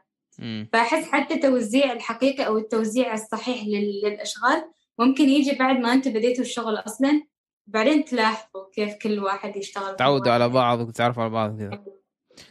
[0.74, 3.64] فأحس حتى توزيع الحقيقي أو التوزيع الصحيح
[4.04, 4.64] للأشغال
[5.00, 7.24] ممكن يجي بعد ما أنت بديتوا الشغل أصلا
[7.68, 9.96] بعدين تلاحظوا كيف كل واحد يشتغل.
[9.96, 11.84] تعودوا على بعض وتعرفوا على بعض كذا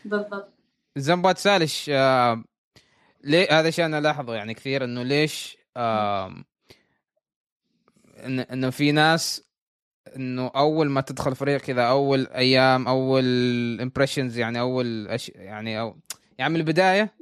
[0.05, 0.55] بالضبط.
[0.97, 2.45] زي ما تسالش آه
[3.25, 6.45] ليه هذا الشيء أنا لاحظه يعني كثير إنه ليش إن
[8.41, 9.49] إنه في ناس
[10.17, 13.25] إنه أول ما تدخل فريق كذا أول أيام أول
[13.81, 15.33] impressions يعني أول أش...
[15.35, 15.97] يعني أو
[16.39, 17.15] يعني من البداية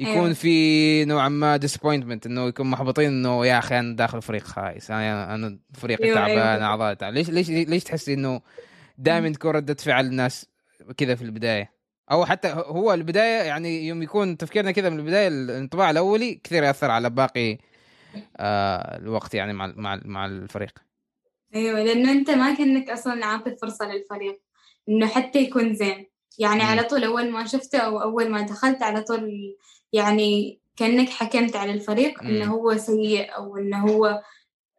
[0.00, 0.32] يكون أيوه.
[0.32, 5.34] في نوعا ما disappointment إنه يكون محبطين إنه يا أخي أنا داخل فريق خايس أنا
[5.34, 6.64] أنا فريقي أيوه تعبان أيوه.
[6.64, 8.40] اعضاء ليش ليش ليش تحسي إنه
[8.98, 10.46] دائما تكون ردة فعل الناس
[10.96, 11.79] كذا في البداية
[12.10, 16.90] أو حتى هو البداية يعني يوم يكون تفكيرنا كذا من البداية الانطباع الأولي كثير يأثر
[16.90, 17.58] على باقي
[18.36, 20.78] آه الوقت يعني مع مع مع الفريق
[21.54, 24.40] أيوه لأنه أنت ما كأنك أصلا عاطي فرصه للفريق
[24.88, 26.06] إنه حتى يكون زين
[26.38, 26.62] يعني.
[26.62, 29.56] على طول أول ما شفته أو أول ما دخلت على طول
[29.92, 32.22] يعني كأنك حكمت على الفريق.
[32.22, 34.22] إنه هو سيء أو إنه هو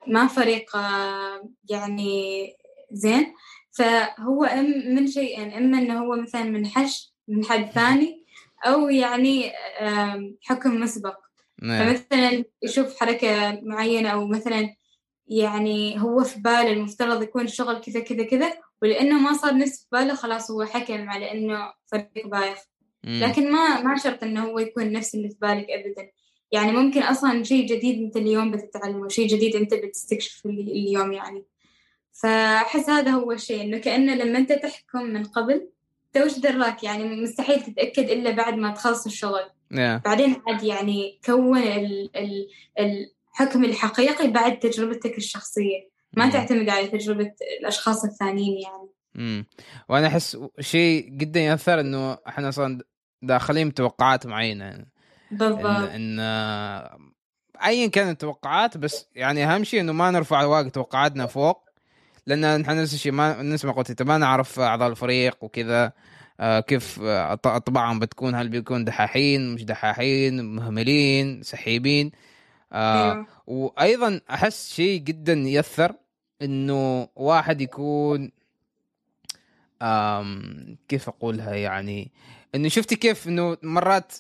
[0.07, 2.47] ما فريق آه، يعني
[2.91, 3.34] زين
[3.72, 4.49] فهو
[4.89, 8.23] من شيئين أما إنه هو مثلا منحش من حد ثاني
[8.65, 9.51] أو يعني
[10.41, 11.17] حكم مسبق.
[11.61, 11.95] نعم.
[11.95, 14.75] فمثلا يشوف حركة معينة أو مثلا
[15.27, 19.88] يعني هو في باله المفترض يكون الشغل كذا كذا كذا ولأنه ما صار نفس في
[19.91, 22.57] باله خلاص هو حكم على إنه فريق بايخ.
[23.03, 26.11] لكن ما ما شرط إنه هو يكون نفس اللي في بالك أبدا.
[26.51, 31.45] يعني ممكن أصلا شيء جديد أنت اليوم بتتعلمه شيء جديد أنت بتستكشفه اليوم يعني.
[32.11, 35.67] فأحس هذا هو الشيء إنه كأنه لما أنت تحكم من قبل
[36.16, 39.49] أنت وش دراك يعني مستحيل تتأكد إلا بعد ما تخلص الشغل.
[39.74, 40.03] Yeah.
[40.05, 42.47] بعدين عاد يعني كون ال ال
[42.80, 45.91] الحكم الحقيقي بعد تجربتك الشخصية.
[46.14, 46.34] ما mm.
[46.34, 48.89] تعتمد على تجربة الأشخاص الثانيين يعني.
[49.16, 49.45] امم
[49.89, 52.82] وأنا أحس شيء جدا يأثر إنه إحنا أصلا
[53.22, 54.86] داخلين بتوقعات معينة.
[55.32, 55.66] بالضبط.
[55.66, 57.12] إن, إن
[57.64, 61.70] ايا كانت التوقعات بس يعني أهم شيء إنه ما نرفع واقع توقعاتنا فوق.
[62.28, 65.93] لأن نحن نفس الشيء ما نفس ما قلت ما نعرف أعضاء الفريق وكذا
[66.39, 72.11] آه كيف آه طبعا بتكون هل بيكون دحاحين مش دحاحين مهملين سحيبين
[72.74, 73.28] آه أيوه.
[73.47, 75.95] وأيضا أحس شيء جدا يأثر
[76.41, 78.32] إنه واحد يكون
[79.82, 82.11] آم كيف أقولها يعني
[82.55, 84.13] إنه شفتي كيف إنه مرات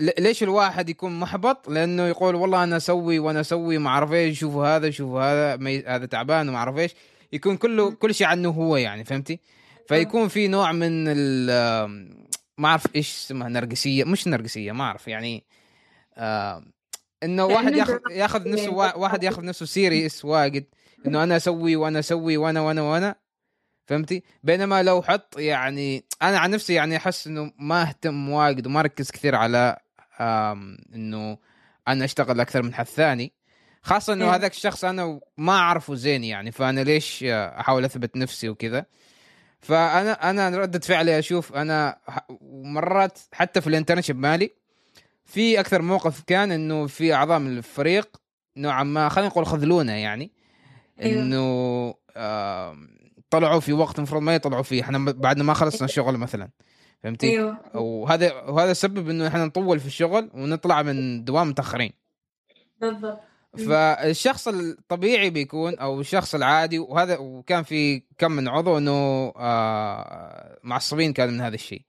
[0.00, 4.76] ليش الواحد يكون محبط؟ لأنه يقول والله أنا أسوي وأنا أسوي ما أعرف إيش شوفوا
[4.76, 6.94] هذا شوفوا هذا هذا تعبان وما أعرف إيش.
[7.32, 9.40] يكون كله كل شيء عنه هو يعني فهمتي؟
[9.88, 11.46] فيكون في نوع من ال
[12.58, 15.44] ما أعرف إيش اسمها نرجسية مش نرجسية ما أعرف يعني
[16.16, 16.64] آه
[17.22, 20.64] إنه واحد ياخذ ياخذ نفسه واحد ياخذ نفسه سيريس واجد
[21.06, 23.14] إنه أنا أسوي وأنا أسوي وأنا وأنا وأنا
[23.86, 28.82] فهمتي؟ بينما لو حط يعني أنا عن نفسي يعني أحس إنه ما أهتم واجد وما
[28.82, 29.76] ركز كثير على
[30.94, 31.38] إنه
[31.88, 33.32] أنا أشتغل أكثر من حد ثاني.
[33.82, 34.34] خاصة إنه إيه.
[34.34, 38.86] هذاك الشخص أنا ما أعرفه زين يعني فأنا ليش أحاول أثبت نفسي وكذا؟
[39.60, 41.98] فأنا أنا ردة فعلي أشوف أنا
[42.64, 44.50] مرات حتى في الانترنشيب مالي
[45.24, 48.16] في أكثر موقف كان إنه في أعضاء من الفريق
[48.56, 50.30] نوعا ما خلينا نقول خذلونا يعني
[51.02, 51.22] أيوه.
[51.22, 52.76] إنه آه
[53.30, 54.82] طلعوا في وقت المفروض ما يطلعوا فيه.
[54.82, 56.48] إحنا بعد ما خلصنا الشغل مثلا.
[57.02, 57.58] فهمتي؟ أيوه.
[57.74, 61.92] وهذا وهذا السبب إنه إحنا نطول في الشغل ونطلع من دوام متأخرين.
[62.80, 63.20] بالضبط.
[63.68, 71.12] فالشخص الطبيعي بيكون أو الشخص العادي وهذا وكان في كم من عضو إنه آه معصبين
[71.12, 71.82] كانوا من هذا الشيء.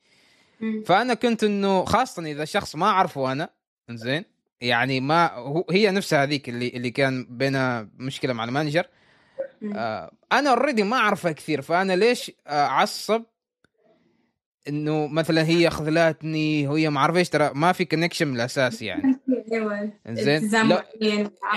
[0.85, 3.49] فأنا كنت إنه خاصة إذا شخص ما أعرفه أنا
[3.89, 4.25] زين
[4.61, 8.87] يعني ما هو هي نفسها هذيك اللي اللي كان بينها مشكلة مع ال manager.
[9.75, 13.23] آه أنا already ما أعرفها كثير فأنا ليش أعصب
[14.67, 19.19] إنه مثلا هي خذلتني وهي ما اعرف إيش ترى ما في connection من الاساس يعني.
[19.51, 19.91] أيوه.
[20.09, 20.55] زين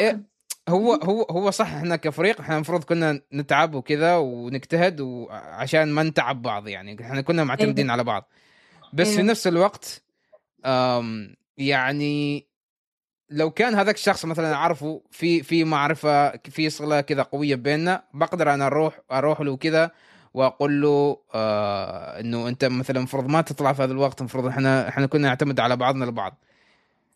[0.00, 0.20] إيه،
[0.68, 6.42] هو هو هو صح إحنا كفريق إحنا المفروض كنا نتعب وكذا ونجتهد وعشان ما نتعب
[6.42, 7.92] بعض يعني إحنا كنا معتمدين أيوة.
[7.92, 8.28] على بعض.
[8.92, 9.16] بس أيوة.
[9.16, 10.02] في نفس الوقت
[11.58, 12.46] يعني
[13.30, 18.54] لو كان هذاك الشخص مثلا أعرفه في في معرفة في صلة كذا قوية بيننا بقدر
[18.54, 19.90] أنا أروح أروح له كذا
[20.34, 25.06] وأقول له آه إنه أنت مثلا المفروض ما تطلع في هذا الوقت المفروض إحنا إحنا
[25.06, 26.44] كنا نعتمد على بعضنا البعض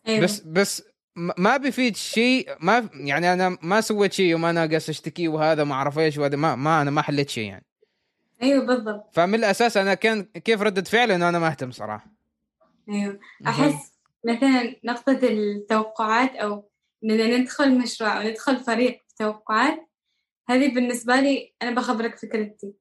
[0.07, 0.23] أيوة.
[0.23, 0.83] بس بس
[1.15, 5.99] ما بيفيد شيء ما يعني أنا ما سويت شيء وما قاعد أشتكي وهذا ما أعرف
[5.99, 7.65] إيش وهذا ما, ما أنا ما حليت شيء يعني.
[8.43, 9.09] أيوه بالضبط.
[9.13, 12.07] فمن الأساس أنا كان كيف ردة فعلي إنه أنا ما أهتم صراحة.
[12.89, 13.19] أيوه.
[13.47, 13.93] أحس
[14.25, 16.69] مثلا نقطة التوقعات أو
[17.03, 19.89] اننا ندخل مشروع أو ندخل فريق توقعات
[20.49, 22.73] هذه بالنسبة لي أنا بخبرك فكرتي.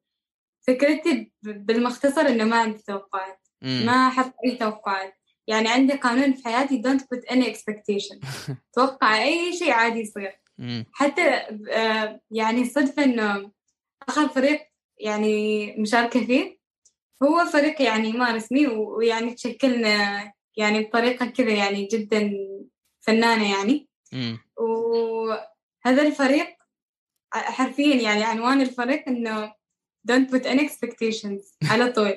[0.68, 3.48] فكرتي بالمختصر إنه ما عندي توقعات.
[3.62, 5.14] ما أحط أي توقعات.
[5.46, 8.18] يعني عندي قانون في حياتي don't put any expectation.
[8.76, 10.40] توقع أي شيء عادي يصير.
[10.92, 11.22] حتى
[11.70, 13.52] آه، يعني صدفة إنه
[14.08, 14.60] آخر فريق
[14.98, 16.58] يعني مشاركة فيه
[17.22, 22.32] هو فريق يعني ما رسمي ويعني تشكلنا يعني بطريقة كذا يعني جدا
[23.00, 23.88] فنانة يعني.
[24.56, 26.56] وهذا الفريق
[27.32, 29.57] حرفيا يعني عنوان الفريق إنه
[30.10, 31.70] don't put any expectations.
[31.70, 32.14] على طول.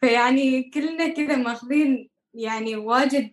[0.00, 3.32] فيعني كلنا كذا ماخذين يعني واجد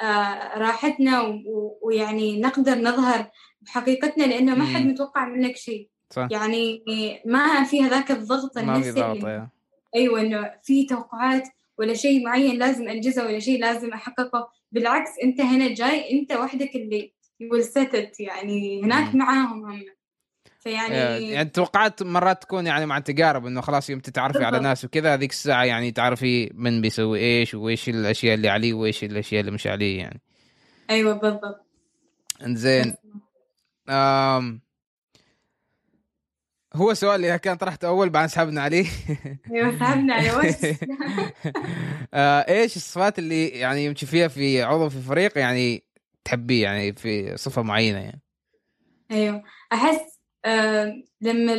[0.00, 1.42] آه راحتنا
[1.82, 3.30] ويعني نقدر نظهر
[3.60, 5.88] بحقيقتنا لأنه ما حد متوقع منك شيء.
[6.10, 6.28] صح.
[6.30, 6.82] يعني
[7.24, 9.48] ما في هذاك الضغط النفسي ما في ضغط
[9.96, 14.50] أيوه إنه في توقعات ولا شيء معين لازم أنجزه ولا شيء لازم أحققه.
[14.72, 19.84] بالعكس أنت هنا جاي أنت وحدك اللي يقول ستت يعني هناك معاهم هم.
[20.58, 25.14] فيعني يعني توقعت مرات تكون يعني مع التجارب إنه خلاص يوم تتعرفي على ناس وكذا
[25.14, 29.66] هذيك الساعة يعني تعرفي من بيسوي إيش وإيش الأشياء اللي عليه وإيش الأشياء اللي مش
[29.66, 30.20] عليه يعني.
[30.90, 31.66] أيوه بالضبط.
[32.42, 32.94] إنزين.
[33.88, 34.60] أم
[36.74, 38.86] هو سؤال اللي كان طرحته أول بعد سحبنا عليه.
[39.52, 40.30] أيوه سحبنا عليه.
[42.14, 45.84] آه، إيش الصفات اللي يعني يمشي فيها في عضو في فريق يعني
[46.24, 48.22] تحبيه يعني في صفة معينة يعني؟
[49.10, 49.42] أيوه
[49.72, 50.17] أحس آه
[51.20, 51.52] لما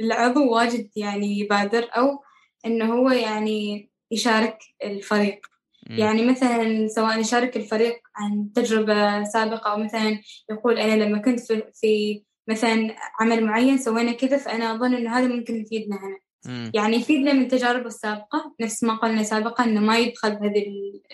[0.00, 2.22] العضو واجد يعني يبادر أو
[2.66, 5.46] إنه هو يعني يشارك الفريق
[5.90, 5.94] م.
[5.94, 10.20] يعني مثلا سواء يشارك الفريق عن تجربة سابقة أو مثلا
[10.50, 15.26] يقول أنا لما كنت في, في مثلا عمل معين سوينا كذا فأنا أظن إنه هذا
[15.26, 16.72] ممكن يفيدنا هنا مم.
[16.74, 20.64] يعني يفيدنا من تجاربه السابقة نفس ما قلنا سابقا إنه ما يدخل بهذه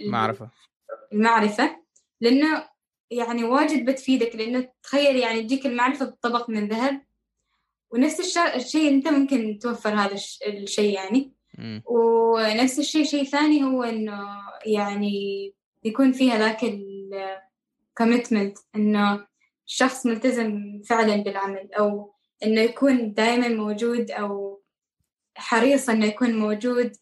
[0.00, 0.50] المعرفة
[1.12, 1.76] المعرفة
[2.20, 2.64] لأنه
[3.11, 7.02] يعني واجد بتفيدك لأنه تخيل يعني تجيك المعرفة بطبق من ذهب.
[7.90, 10.14] ونفس الشيء أنت ممكن توفر هذا
[10.46, 11.32] الشيء يعني.
[11.86, 14.28] ونفس الشيء شيء ثاني هو إنه
[14.66, 15.54] يعني
[15.84, 19.26] يكون فيها ذاك ال commitment إنه
[19.66, 24.61] شخص ملتزم فعلا بالعمل أو إنه يكون دائما موجود أو
[25.34, 26.92] حريص إنه يكون موجود.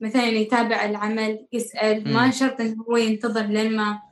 [0.00, 2.12] مثلا يتابع العمل يسأل.
[2.12, 4.07] ما شرط إنه هو ينتظر لين ما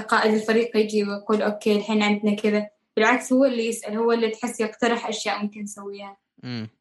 [0.00, 2.70] قائد الفريق يجي ويقول okay الحين عندنا كذا.
[2.96, 6.16] بالعكس هو اللي يسأل هو اللي تحس يقترح أشياء ممكن نسويها.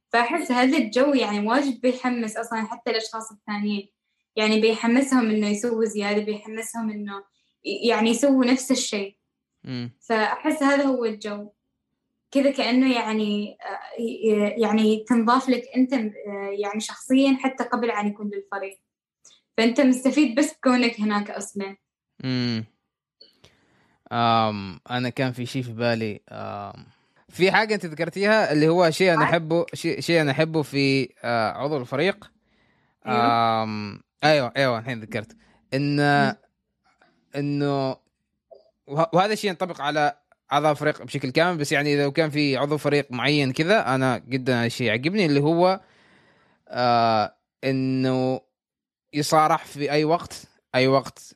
[0.09, 3.89] فأحس هذا الجو يعني واجد بيحمس أصلا حتى الأشخاص الثانيين.
[4.35, 7.23] يعني بيحمسهم إنه يسووا زيادة بيحمسهم إنه
[7.83, 9.17] يعني يسووا نفس الشيء.
[9.99, 11.49] فأحس هذا هو الجو.
[12.31, 13.57] كذا كأنه يعني
[14.57, 15.93] يعني تنضاف لك أنت
[16.59, 18.79] يعني شخصيا حتى قبل أن يكون للفريق
[19.57, 21.77] فأنت مستفيد بس بكونك هناك أصلا.
[24.11, 26.85] أم أنا كان في شيء في بالي أم
[27.29, 31.51] في حاجة أنت ذكرتيها اللي هو شيء أنا أحبه شيء شيء أنا أحبه في آه،
[31.51, 32.31] عضو الفريق.
[33.07, 33.63] أيوه.
[33.63, 35.35] أم أيوه أيوه الحين ذكرت.
[35.73, 35.99] إن
[37.35, 37.97] إنه
[38.87, 40.17] وهذا الشيء ينطبق على
[40.51, 44.67] أعضاء الفريق بشكل كامل بس يعني إذا كان في عضو فريق معين كذا أنا جدا
[44.67, 45.81] شيء يعجبني اللي هو
[46.67, 48.41] آه إنه
[49.13, 51.35] يصارح في أي وقت أي وقت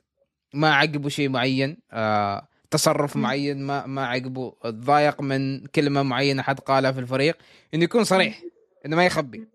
[0.53, 1.77] ما عجبه شيء معين.
[1.91, 7.37] آه تصرف معين ما ما عجبه تضايق من كلمة معينة حد قالها في الفريق
[7.73, 8.41] إنه يكون صريح
[8.85, 9.47] إنه ما يخبي.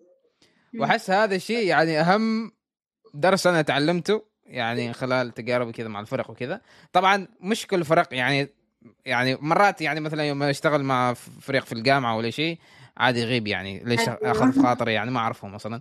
[0.79, 2.53] وأحس هذا الشيء يعني أهم
[3.15, 6.61] درس أنا تعلمته يعني خلال تجاربي كذا مع الفرق وكذا.
[6.93, 8.49] طبعا مش كل فرق يعني
[9.07, 12.59] يعني مرات يعني مثلا يوم أشتغل مع فريق في الجامعة ولا شيء
[12.97, 15.81] عادي يغيب يعني ليش أخذ في خاطري يعني ما أعرفهم مثلا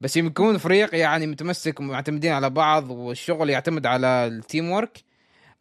[0.00, 5.09] بس يكون فريق يعني متمسك ومعتمدين على بعض والشغل يعتمد على التيم ورك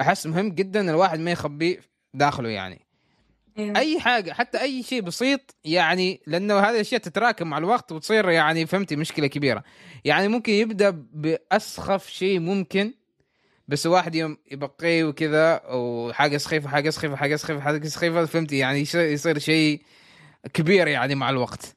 [0.02, 1.80] أحس مهم جدا الواحد ما يخبي
[2.14, 2.82] داخله يعني.
[3.58, 3.78] أيوة.
[3.78, 8.66] أي حاجة حتى أي شيء بسيط يعني لأنه هذه الأشياء تتراكم مع الوقت وتصير يعني
[8.66, 9.64] فهمتي مشكلة كبيرة.
[10.06, 12.93] يعني ممكن يبدأ بأسخف شيء ممكن
[13.68, 18.80] بس واحد يوم يبقيه وكذا وحاجة سخيفة حاجة سخيفة حاجة سخيفة حاجة سخيفة فهمتي يعني
[18.93, 19.82] يصير شيء
[20.54, 21.76] كبير يعني مع الوقت.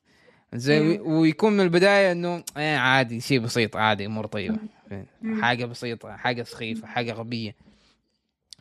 [0.54, 4.58] زي ويكون من البداية إنه إيه عادي شيء بسيط عادي أمور طيبة.
[5.40, 7.54] حاجة بسيطة حاجة سخيفة حاجة غبية.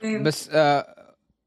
[0.03, 1.01] بس آه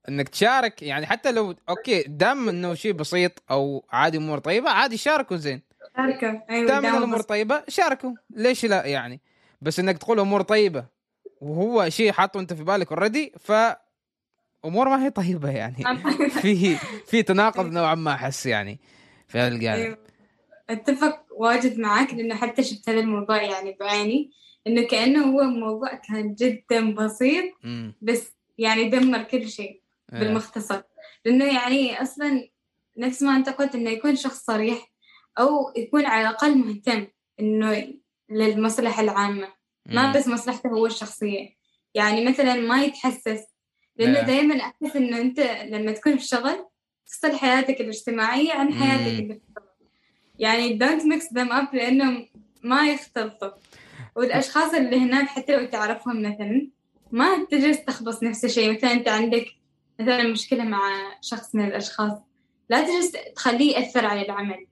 [0.08, 4.96] إنك تشارك يعني حتى لو okay دام إنه شيء بسيط أو عادي أمور طيبة عادي
[4.96, 5.62] شاركوا زين.
[5.96, 6.50] شاركوا.
[6.50, 8.10] أيوه دام الأمور طيبة شاركوا.
[8.30, 9.20] ليش لا يعني؟
[9.62, 10.84] بس إنك تقول أمور طيبة
[11.40, 13.52] وهو شيء حاطه أنت في بالك already ف
[14.64, 15.84] امور ما هي طيبة يعني.
[16.42, 16.76] في
[17.06, 18.78] في تناقض نوعا ما أحس يعني
[19.28, 19.98] في هذا الجانب أيوة.
[20.70, 24.30] أتفق واجد معك لأنه حتى شفت هذا الموضوع يعني بعيني
[24.66, 27.44] إنه كأنه هو موضوع كان جدا بسيط
[28.02, 29.82] بس يعني دمر كل شيء
[30.12, 30.18] إيه.
[30.18, 30.82] بالمختصر.
[31.24, 32.48] لأنه يعني أصلا
[32.98, 34.90] نفس ما أنت قلت إنه يكون شخص صريح
[35.38, 37.06] أو يكون على الأقل مهتم
[37.40, 37.94] إنه
[38.30, 39.48] للمصلحة العامة.
[39.86, 41.48] ما بس مصلحته هو الشخصية.
[41.94, 43.44] يعني مثلا ما يتحسس.
[43.96, 46.66] لأنه دائما أحس إنه أنت لما تكون في شغل
[47.06, 49.40] تفصل حياتك الاجتماعية عن حياتك اللي
[50.38, 52.28] يعني don't mix them up لأنهم
[52.62, 53.50] ما يختلطوا.
[54.16, 56.68] والأشخاص اللي هناك حتى لو تعرفهم مثلا
[57.14, 58.72] ما تجلس تخبص نفس الشيء.
[58.72, 59.46] مثلا أنت عندك
[60.00, 60.90] مثلا مشكلة مع
[61.20, 62.12] شخص من الأشخاص
[62.70, 64.66] لا تجلس تخليه يأثر على العمل.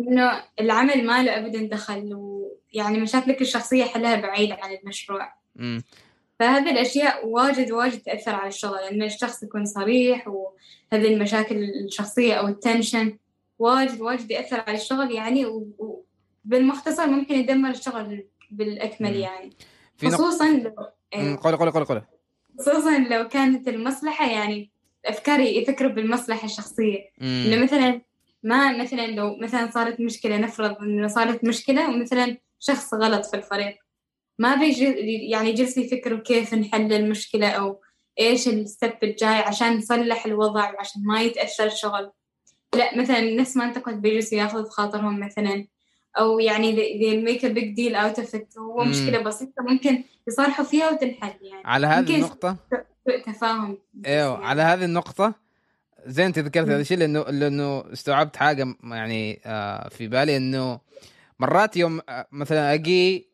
[0.00, 5.34] إنه العمل ما له أبدا دخل ويعني مشاكلك الشخصية حلها بعيد عن المشروع.
[5.56, 5.82] مم.
[6.38, 8.78] فهذه الأشياء واجد واجد تأثر على الشغل.
[8.78, 13.18] إن الشخص يكون صريح وهذه المشاكل الشخصية أو التنشن
[13.58, 15.46] واجد واجد يأثر على الشغل يعني
[16.44, 19.50] وبالمختصر ممكن يدمر الشغل بالأكمل يعني.
[20.04, 20.72] خصوصا لو.
[21.14, 22.02] قولي قولي قولي قولي.
[22.58, 24.70] خصوصا لو كانت المصلحة يعني
[25.04, 27.10] الأفكار يفكروا بالمصلحة الشخصية.
[27.22, 28.00] إنه مثلا
[28.42, 33.76] ما مثلا لو مثلا صارت مشكلة نفرض إنه صارت مشكلة ومثلا شخص غلط في الفريق.
[34.38, 34.84] ما بيجي
[35.30, 37.80] يعني جلس يفكروا كيف نحل المشكلة أو
[38.20, 42.10] إيش الستب الجاي عشان نصلح الوضع وعشان ما يتأثر الشغل
[42.74, 45.66] لا مثلا نفس ما انتقد بيجلسوا ياخذوا خاطرهم مثلا.
[46.18, 48.90] أو يعني they make a big deal out of it هو مم.
[48.90, 52.56] مشكلة بسيطة ممكن يصارحوا فيها وتنحل يعني على هذه النقطة
[53.26, 54.46] تفاهم إيوه يعني.
[54.46, 55.34] على هذه النقطة
[56.06, 60.80] زين أنت ذكرت هذا الشيء لأنه لأنه استوعبت حاجة يعني آه في بالي إنه
[61.38, 63.28] مرات يوم آه مثلا أجي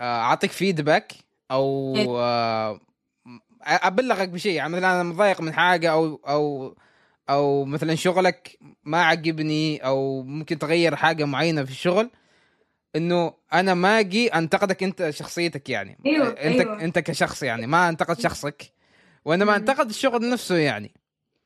[0.00, 1.12] آه أعطيك فيدباك
[1.50, 2.06] أو إيه.
[2.08, 2.80] آه
[3.62, 6.74] أبلغك بشيء يعني مثلا أنا مضايق من حاجة أو أو
[7.30, 12.10] أو مثلا شغلك ما عجبني أو ممكن تغير حاجة معينة في الشغل
[12.96, 16.28] إنه أنا ما أجي أنتقدك أنت شخصيتك يعني أيوة.
[16.28, 16.84] أنت أيوة.
[16.84, 18.72] أنت كشخص يعني ما أنتقد شخصك
[19.24, 20.94] وإنما أنتقد الشغل نفسه يعني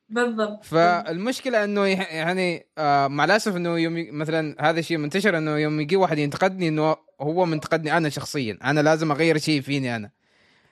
[0.09, 5.79] بالضبط فالمشكلة إنه يعني آه مع الأسف إنه يوم مثلا هذا الشيء منتشر إنه يوم
[5.79, 10.11] يجي واحد ينتقدني إنه هو منتقدني أنا شخصيا أنا لازم أغير شيء فيني أنا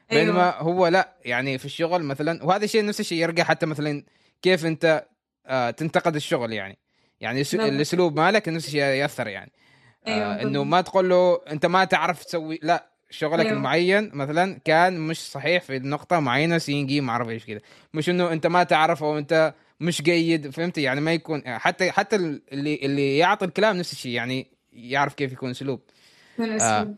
[0.10, 0.62] بينما أيوة.
[0.62, 4.04] هو لا يعني في الشغل مثلا وهذا الشيء نفس الشيء يرجع حتى مثلا
[4.44, 5.06] كيف انت
[5.46, 6.78] آه تنتقد الشغل يعني.
[7.20, 9.52] يعني الأسلوب مالك نفس الشيء يأثر يعني.
[10.08, 10.42] آه أيوة.
[10.42, 13.58] انه ما تقول له انت ما تعرف تسوي لا شغلك أيوة.
[13.58, 17.60] المعين مثلا كان مش صحيح في النقطة معينة سين جي ما أعرف إيش كذا
[17.94, 22.16] مش إنه انت ما تعرف أو انت مش جيد فهمت؟ يعني ما يكون حتى حتى
[22.16, 25.82] اللي اللي يعطي الكلام نفس الشيء يعني يعرف كيف يكون أسلوب.
[26.40, 26.96] آه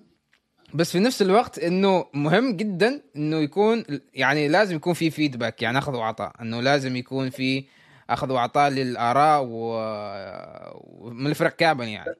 [0.73, 5.77] بس في نفس الوقت إنه مهم جدا إنه يكون يعني لازم يكون في فيدباك يعني
[5.77, 7.65] أخذ وعطاء إنه لازم يكون في
[8.09, 12.15] أخذ وعطاء للآراء ومن الفرق كامل يعني.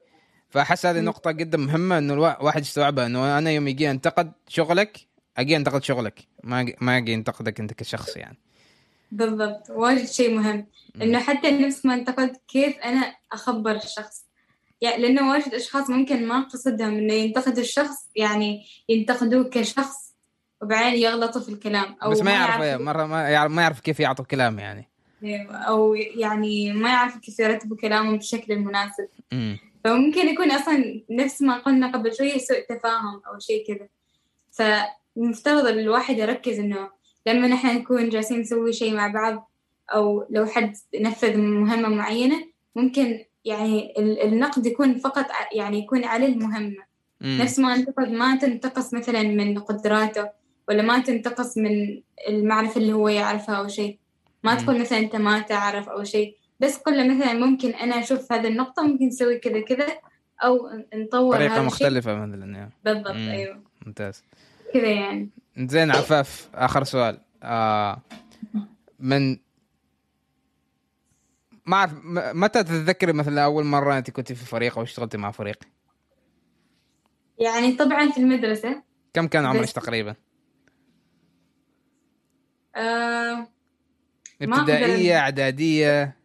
[0.50, 4.98] فاحس هذه النقطة جدا مهمة إنه الواحد يستوعبها إنه أنا يوم يجي أنتقد شغلك
[5.36, 6.20] أجي أنتقد شغلك.
[6.44, 8.38] ما ما أجي أنتقدك أنت كشخص يعني.
[9.12, 9.70] بالضبط.
[9.70, 10.66] واجد شيء مهم.
[11.02, 14.25] إنه حتى نفس ما انتقد كيف أنا أخبر الشخص
[14.80, 20.14] يعني لأنه واجد أشخاص ممكن ما قصدهم إنه ينتقدوا الشخص يعني ينتقدوه كشخص
[20.62, 24.24] وبعدين يغلطوا في الكلام أو بس ما يعرف مرة ما يعرف, ما يعرف كيف يعطوا
[24.24, 24.88] كلام يعني.
[25.24, 29.56] أيوة، أو يعني ما يعرف كيف يرتبوا كلامهم بالشكل المناسب م.
[29.84, 33.88] فممكن يكون أصلا نفس ما قلنا قبل شوية سوء تفاهم أو شيء كذا.
[34.52, 36.90] فمفترض الواحد يركز إنه
[37.26, 39.50] لما نحن نكون جالسين نسوي شيء مع بعض
[39.94, 42.46] أو لو حد نفذ مهمة معينة
[42.76, 46.86] ممكن يعني النقد يكون فقط يعني يكون على المهمة.
[47.20, 47.38] مم.
[47.42, 50.28] نفس ما انتقد ما تنتقص مثلا من قدراته
[50.68, 53.98] ولا ما تنتقص من المعرفة اللي هو يعرفها أو شيء.
[54.44, 56.36] ما تقول مثلا أنت ما تعرف أو شيء.
[56.60, 59.86] بس قل مثلا ممكن أنا أشوف هذه النقطة ممكن نسوي كذا كذا
[60.44, 63.28] أو نطور طريقة مختلفة مثلا يعني بالضبط مم.
[63.28, 63.62] أيوه.
[63.86, 64.24] ممتاز.
[64.74, 65.30] كذا يعني.
[65.58, 67.18] زين عفاف آخر سؤال.
[67.42, 68.02] آه
[69.00, 69.36] من
[71.66, 71.92] ما أعرف
[72.34, 75.58] متى تتذكري مثلا أول مرة أنت كنت في فريق أو اشتغلتي مع فريق؟
[77.38, 78.82] يعني طبعا في المدرسة
[79.14, 80.14] كم كان عمرك تقريبا؟
[82.76, 83.48] آه
[84.42, 86.16] ابتدائية إعدادية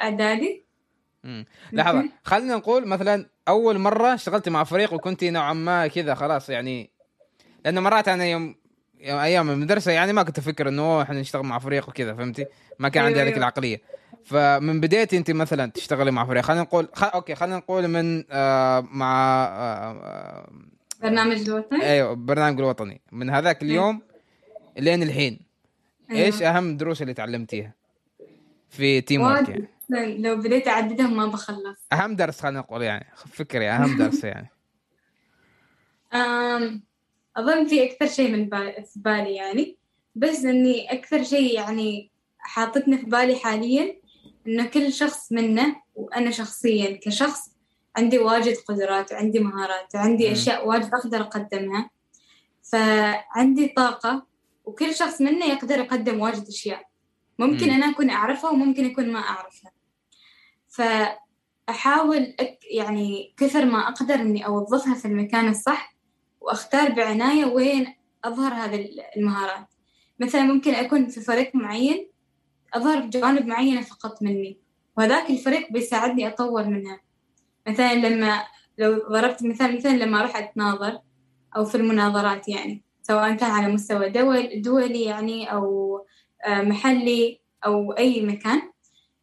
[0.00, 0.64] إعدادي
[1.72, 6.90] لحظة خلينا نقول مثلا أول مرة اشتغلت مع فريق وكنت نوعا ما كذا خلاص يعني
[7.64, 8.54] لأنه مرات أنا يوم
[9.00, 12.46] أيام المدرسة يعني ما كنت أفكر إنه إحنا نشتغل مع فريق وكذا فهمتي؟
[12.78, 13.38] ما كان عندي أيوة، هذيك أيوة.
[13.38, 13.80] العقلية
[14.24, 17.04] فمن بدايتي انت مثلا تشتغلي مع فريق خلينا نقول خ...
[17.04, 20.48] okay خلينا نقول من آه مع آه آه
[21.02, 23.00] برنامج الوطني؟ أيوه برنامج الوطني.
[23.12, 24.02] من هذاك اليوم
[24.78, 25.40] لين الحين.
[26.10, 26.26] أيوة.
[26.26, 27.74] إيش أهم الدروس اللي تعلمتيها
[28.70, 29.68] في teamwork يعني؟
[30.18, 31.78] لو بديت أعددهم ما بخلص.
[31.92, 34.50] أهم درس خلينا نقول يعني فكري أهم درس يعني.
[37.36, 39.76] أظن في أكثر شيء من بالي في بالي يعني
[40.14, 43.96] بس إني أكثر شيء يعني حاطتني في بالي حاليا
[44.46, 47.54] إنه كل شخص منا وأنا شخصيا كشخص
[47.96, 51.90] عندي واجد قدرات وعندي مهارات وعندي أشياء واجد أقدر أقدمها.
[52.62, 54.26] فعندي طاقة
[54.64, 56.82] وكل شخص منا يقدر يقدم واجد أشياء.
[57.38, 59.70] ممكن أنا أكون أعرفها وممكن أكون ما أعرفها.
[60.68, 65.96] فأحاول أك يعني كثر ما أقدر إني أوظفها في المكان الصح
[66.40, 69.66] وأختار بعناية وين أظهر هذه المهارات.
[70.20, 72.13] مثلا ممكن أكون في فريق معين
[72.74, 74.58] أظهر جوانب معينة فقط مني
[74.96, 77.00] وهذاك الفريق بيساعدني أطور منها.
[77.68, 78.44] مثلا لما
[78.78, 80.98] لو ضربت مثال مثلا لما أروح أتناظر
[81.56, 85.98] أو في المناظرات يعني سواء كان على مستوى دول دولي يعني أو
[86.46, 88.62] آه، محلي أو أي مكان.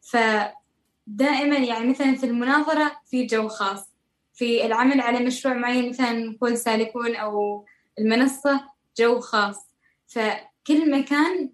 [0.00, 3.92] فدائما يعني مثلا في المناظرة في جو خاص.
[4.34, 7.64] في العمل على مشروع معين مثلا نقول سالكون أو
[7.98, 8.60] المنصة
[8.98, 9.56] جو خاص.
[10.06, 11.50] فكل مكان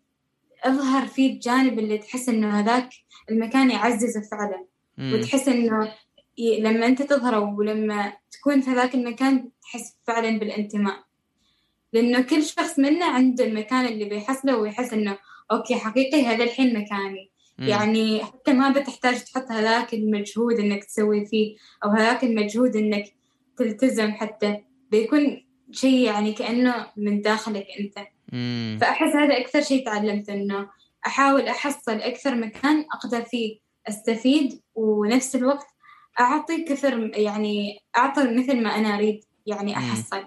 [0.64, 2.88] أظهر فيه الجانب اللي تحس إنه هذاك
[3.30, 4.64] المكان يعززه فعلا.
[5.14, 5.92] وتحس إنه
[6.38, 11.04] لما أنت تظهره ولما تكون في هذاك المكان تحس فعلا بالانتماء.
[11.92, 15.18] لأنه كل شخص منا عنده المكان اللي بيحس له ويحس إنه
[15.50, 17.30] أوكي حقيقي هذا الحين مكاني.
[17.58, 17.68] مم.
[17.68, 23.04] يعني حتى ما بتحتاج تحط هذاك المجهود إنك تسوي فيه أو هذاك المجهود إنك
[23.56, 24.64] تلتزم حتى.
[24.90, 28.17] بيكون شيء يعني كأنه من داخلك مم.
[28.80, 30.70] فأحس هذا أكثر شيء تعلمت إنه
[31.06, 33.58] أحاول أحصل أكثر مكان أقدر فيه
[33.88, 35.66] أستفيد ونفس الوقت
[36.20, 40.24] أعطي كثر يعني أعطي مثل ما أنا أريد يعني أحصل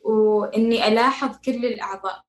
[0.00, 2.22] وإني ألاحظ كل الأعضاء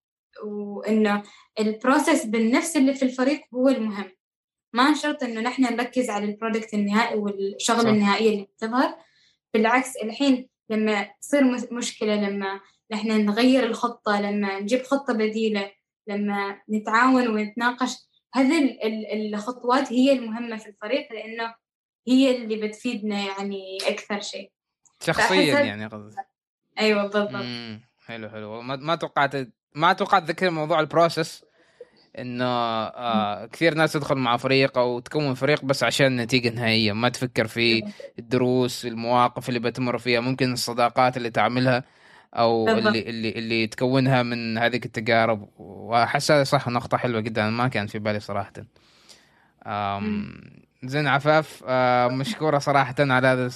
[0.43, 1.23] وإنه
[1.59, 4.11] البروسيس بالنفس اللي في الفريق هو المهم.
[4.73, 7.87] ما شرط إنه نحن نركز على البرودكت النهائي والشغل صح.
[7.87, 8.95] النهائية اللي بتظهر
[9.53, 12.59] بالعكس الحين لما تصير مشكلة لما
[12.91, 15.71] نحن نغير الخطة لما نجيب خطة بديلة
[16.07, 17.95] لما نتعاون ونتناقش.
[18.33, 18.77] هذه
[19.13, 21.55] الخطوات هي المهمة في الفريق لأنه
[22.07, 24.51] هي اللي بتفيدنا يعني أكثر شيء.
[25.01, 26.15] شخصيا يعني قصدي
[26.79, 27.31] أيوة بالضبط.
[28.05, 28.61] حلو حلو.
[28.61, 29.35] ما ما توقعت
[29.75, 31.43] ما توقعت ذكر موضوع البروسس
[32.19, 37.09] إنه آه كثير ناس تدخل مع فريق أو تكون فريق بس عشان النتيجه النهائيه ما
[37.09, 41.83] تفكر في الدروس المواقف اللي بتمر فيها ممكن الصداقات اللي تعملها.
[42.33, 45.49] أو اللي اللي اللي تكونها من هذه التجارب.
[45.57, 47.49] واحس هذا صح نقطة حلوة جدا.
[47.49, 48.53] ما كان في بالي صراحة.
[50.83, 53.49] زين عفاف آه مشكورة صراحة على هذا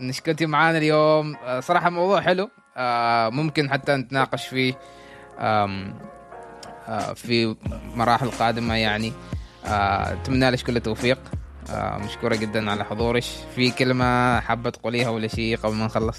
[0.00, 1.36] انك كنتي معانا اليوم.
[1.36, 2.50] آه صراحة موضوع حلو.
[2.76, 4.78] آه ممكن حتى نتناقش فيه
[6.88, 7.56] آه، في
[7.94, 9.12] مراحل قادمة يعني.
[9.66, 11.18] آه، أتمنى لك كل التوفيق.
[11.70, 13.24] آه، مشكورة جدا على حضورك.
[13.56, 16.18] في كلمة حابة تقوليها ولا شيء قبل ما نخلص؟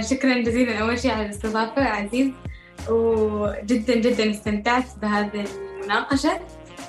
[0.00, 2.30] شكرا جزيلا أول شيء على الاستضافة عزيز.
[2.88, 5.44] وجدا جدا استمتعت بهذه
[5.80, 6.40] المناقشة.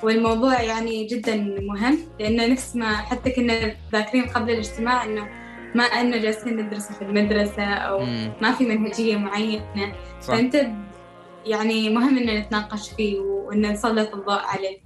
[0.02, 5.28] والموضوع يعني جدا مهم لأنه نفس ما حتى كنا ذاكرين قبل الاجتماع إنه
[5.74, 8.32] ما أنه جالسين ندرس في المدرسة أو مم.
[8.42, 9.92] ما في منهجية معينة.
[10.20, 10.34] صح.
[10.34, 10.66] فأنت
[11.46, 14.78] يعني مهم إن نتناقش فيه وإن نسلط الضوء عليه.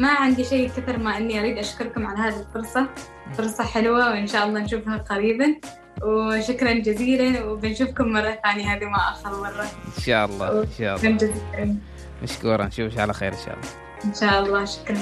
[0.00, 2.88] فما عندي شيء كثر ما إني أريد أشكركم على هذه الفرصة.
[3.34, 5.54] فرصة حلوة وإن شاء الله نشوفها قريبا.
[6.02, 9.62] وشكرا جزيلا وبنشوفكم مرة ثانية هذه ما آخر مرة.
[9.62, 11.16] إن شاء الله إن شاء الله.
[11.16, 11.76] جزيلا.
[12.22, 13.68] مشكورا نشوفك على خير إن شاء الله.
[14.04, 14.98] إن شاء الله شكرا.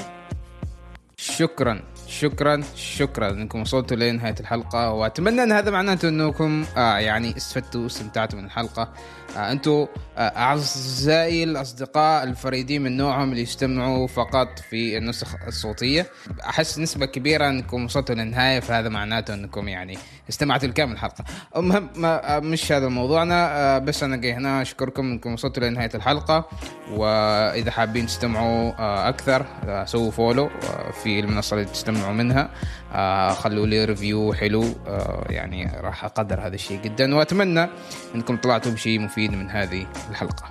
[1.17, 3.29] شكرا شكرا شكرا.
[3.29, 8.93] إنكم وصلتوا لنهاية الحلقة وأتمنى إن هذا معناته إنكم آه يعني استفدتوا واستمتعتوا من الحلقة.
[9.37, 16.07] أنتم آه اعزائي الاصدقاء الفريدين من نوعهم اللي يستمعوا فقط في النسخ الصوتية.
[16.45, 19.97] أحس نسبة كبيرة إنكم وصلتوا للنهاية فهذا معناته إنكم يعني
[20.29, 21.23] استمعتوا لكامل الحلقة.
[21.55, 26.49] المهم آه، مش هذا موضوعنا آه بس أنا جاي هنا أشكركم إنكم وصلتوا لنهاية الحلقة.
[26.91, 32.49] وإذا حابين تستمعوا آه أكثر آه سووا follow آه في المنصة اللي تستمعوا منها.
[32.93, 34.63] آه خلوا لي review حلو.
[34.87, 37.67] آه يعني راح أقدر هذا الشيء جدا وأتمنى
[38.15, 40.45] إنكم طلعتوا بشيء مفيد من هذه الحلقة.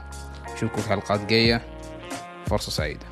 [0.55, 1.63] أشوفكم في حلقات جاية.
[2.47, 3.07] فرصة سعيدة.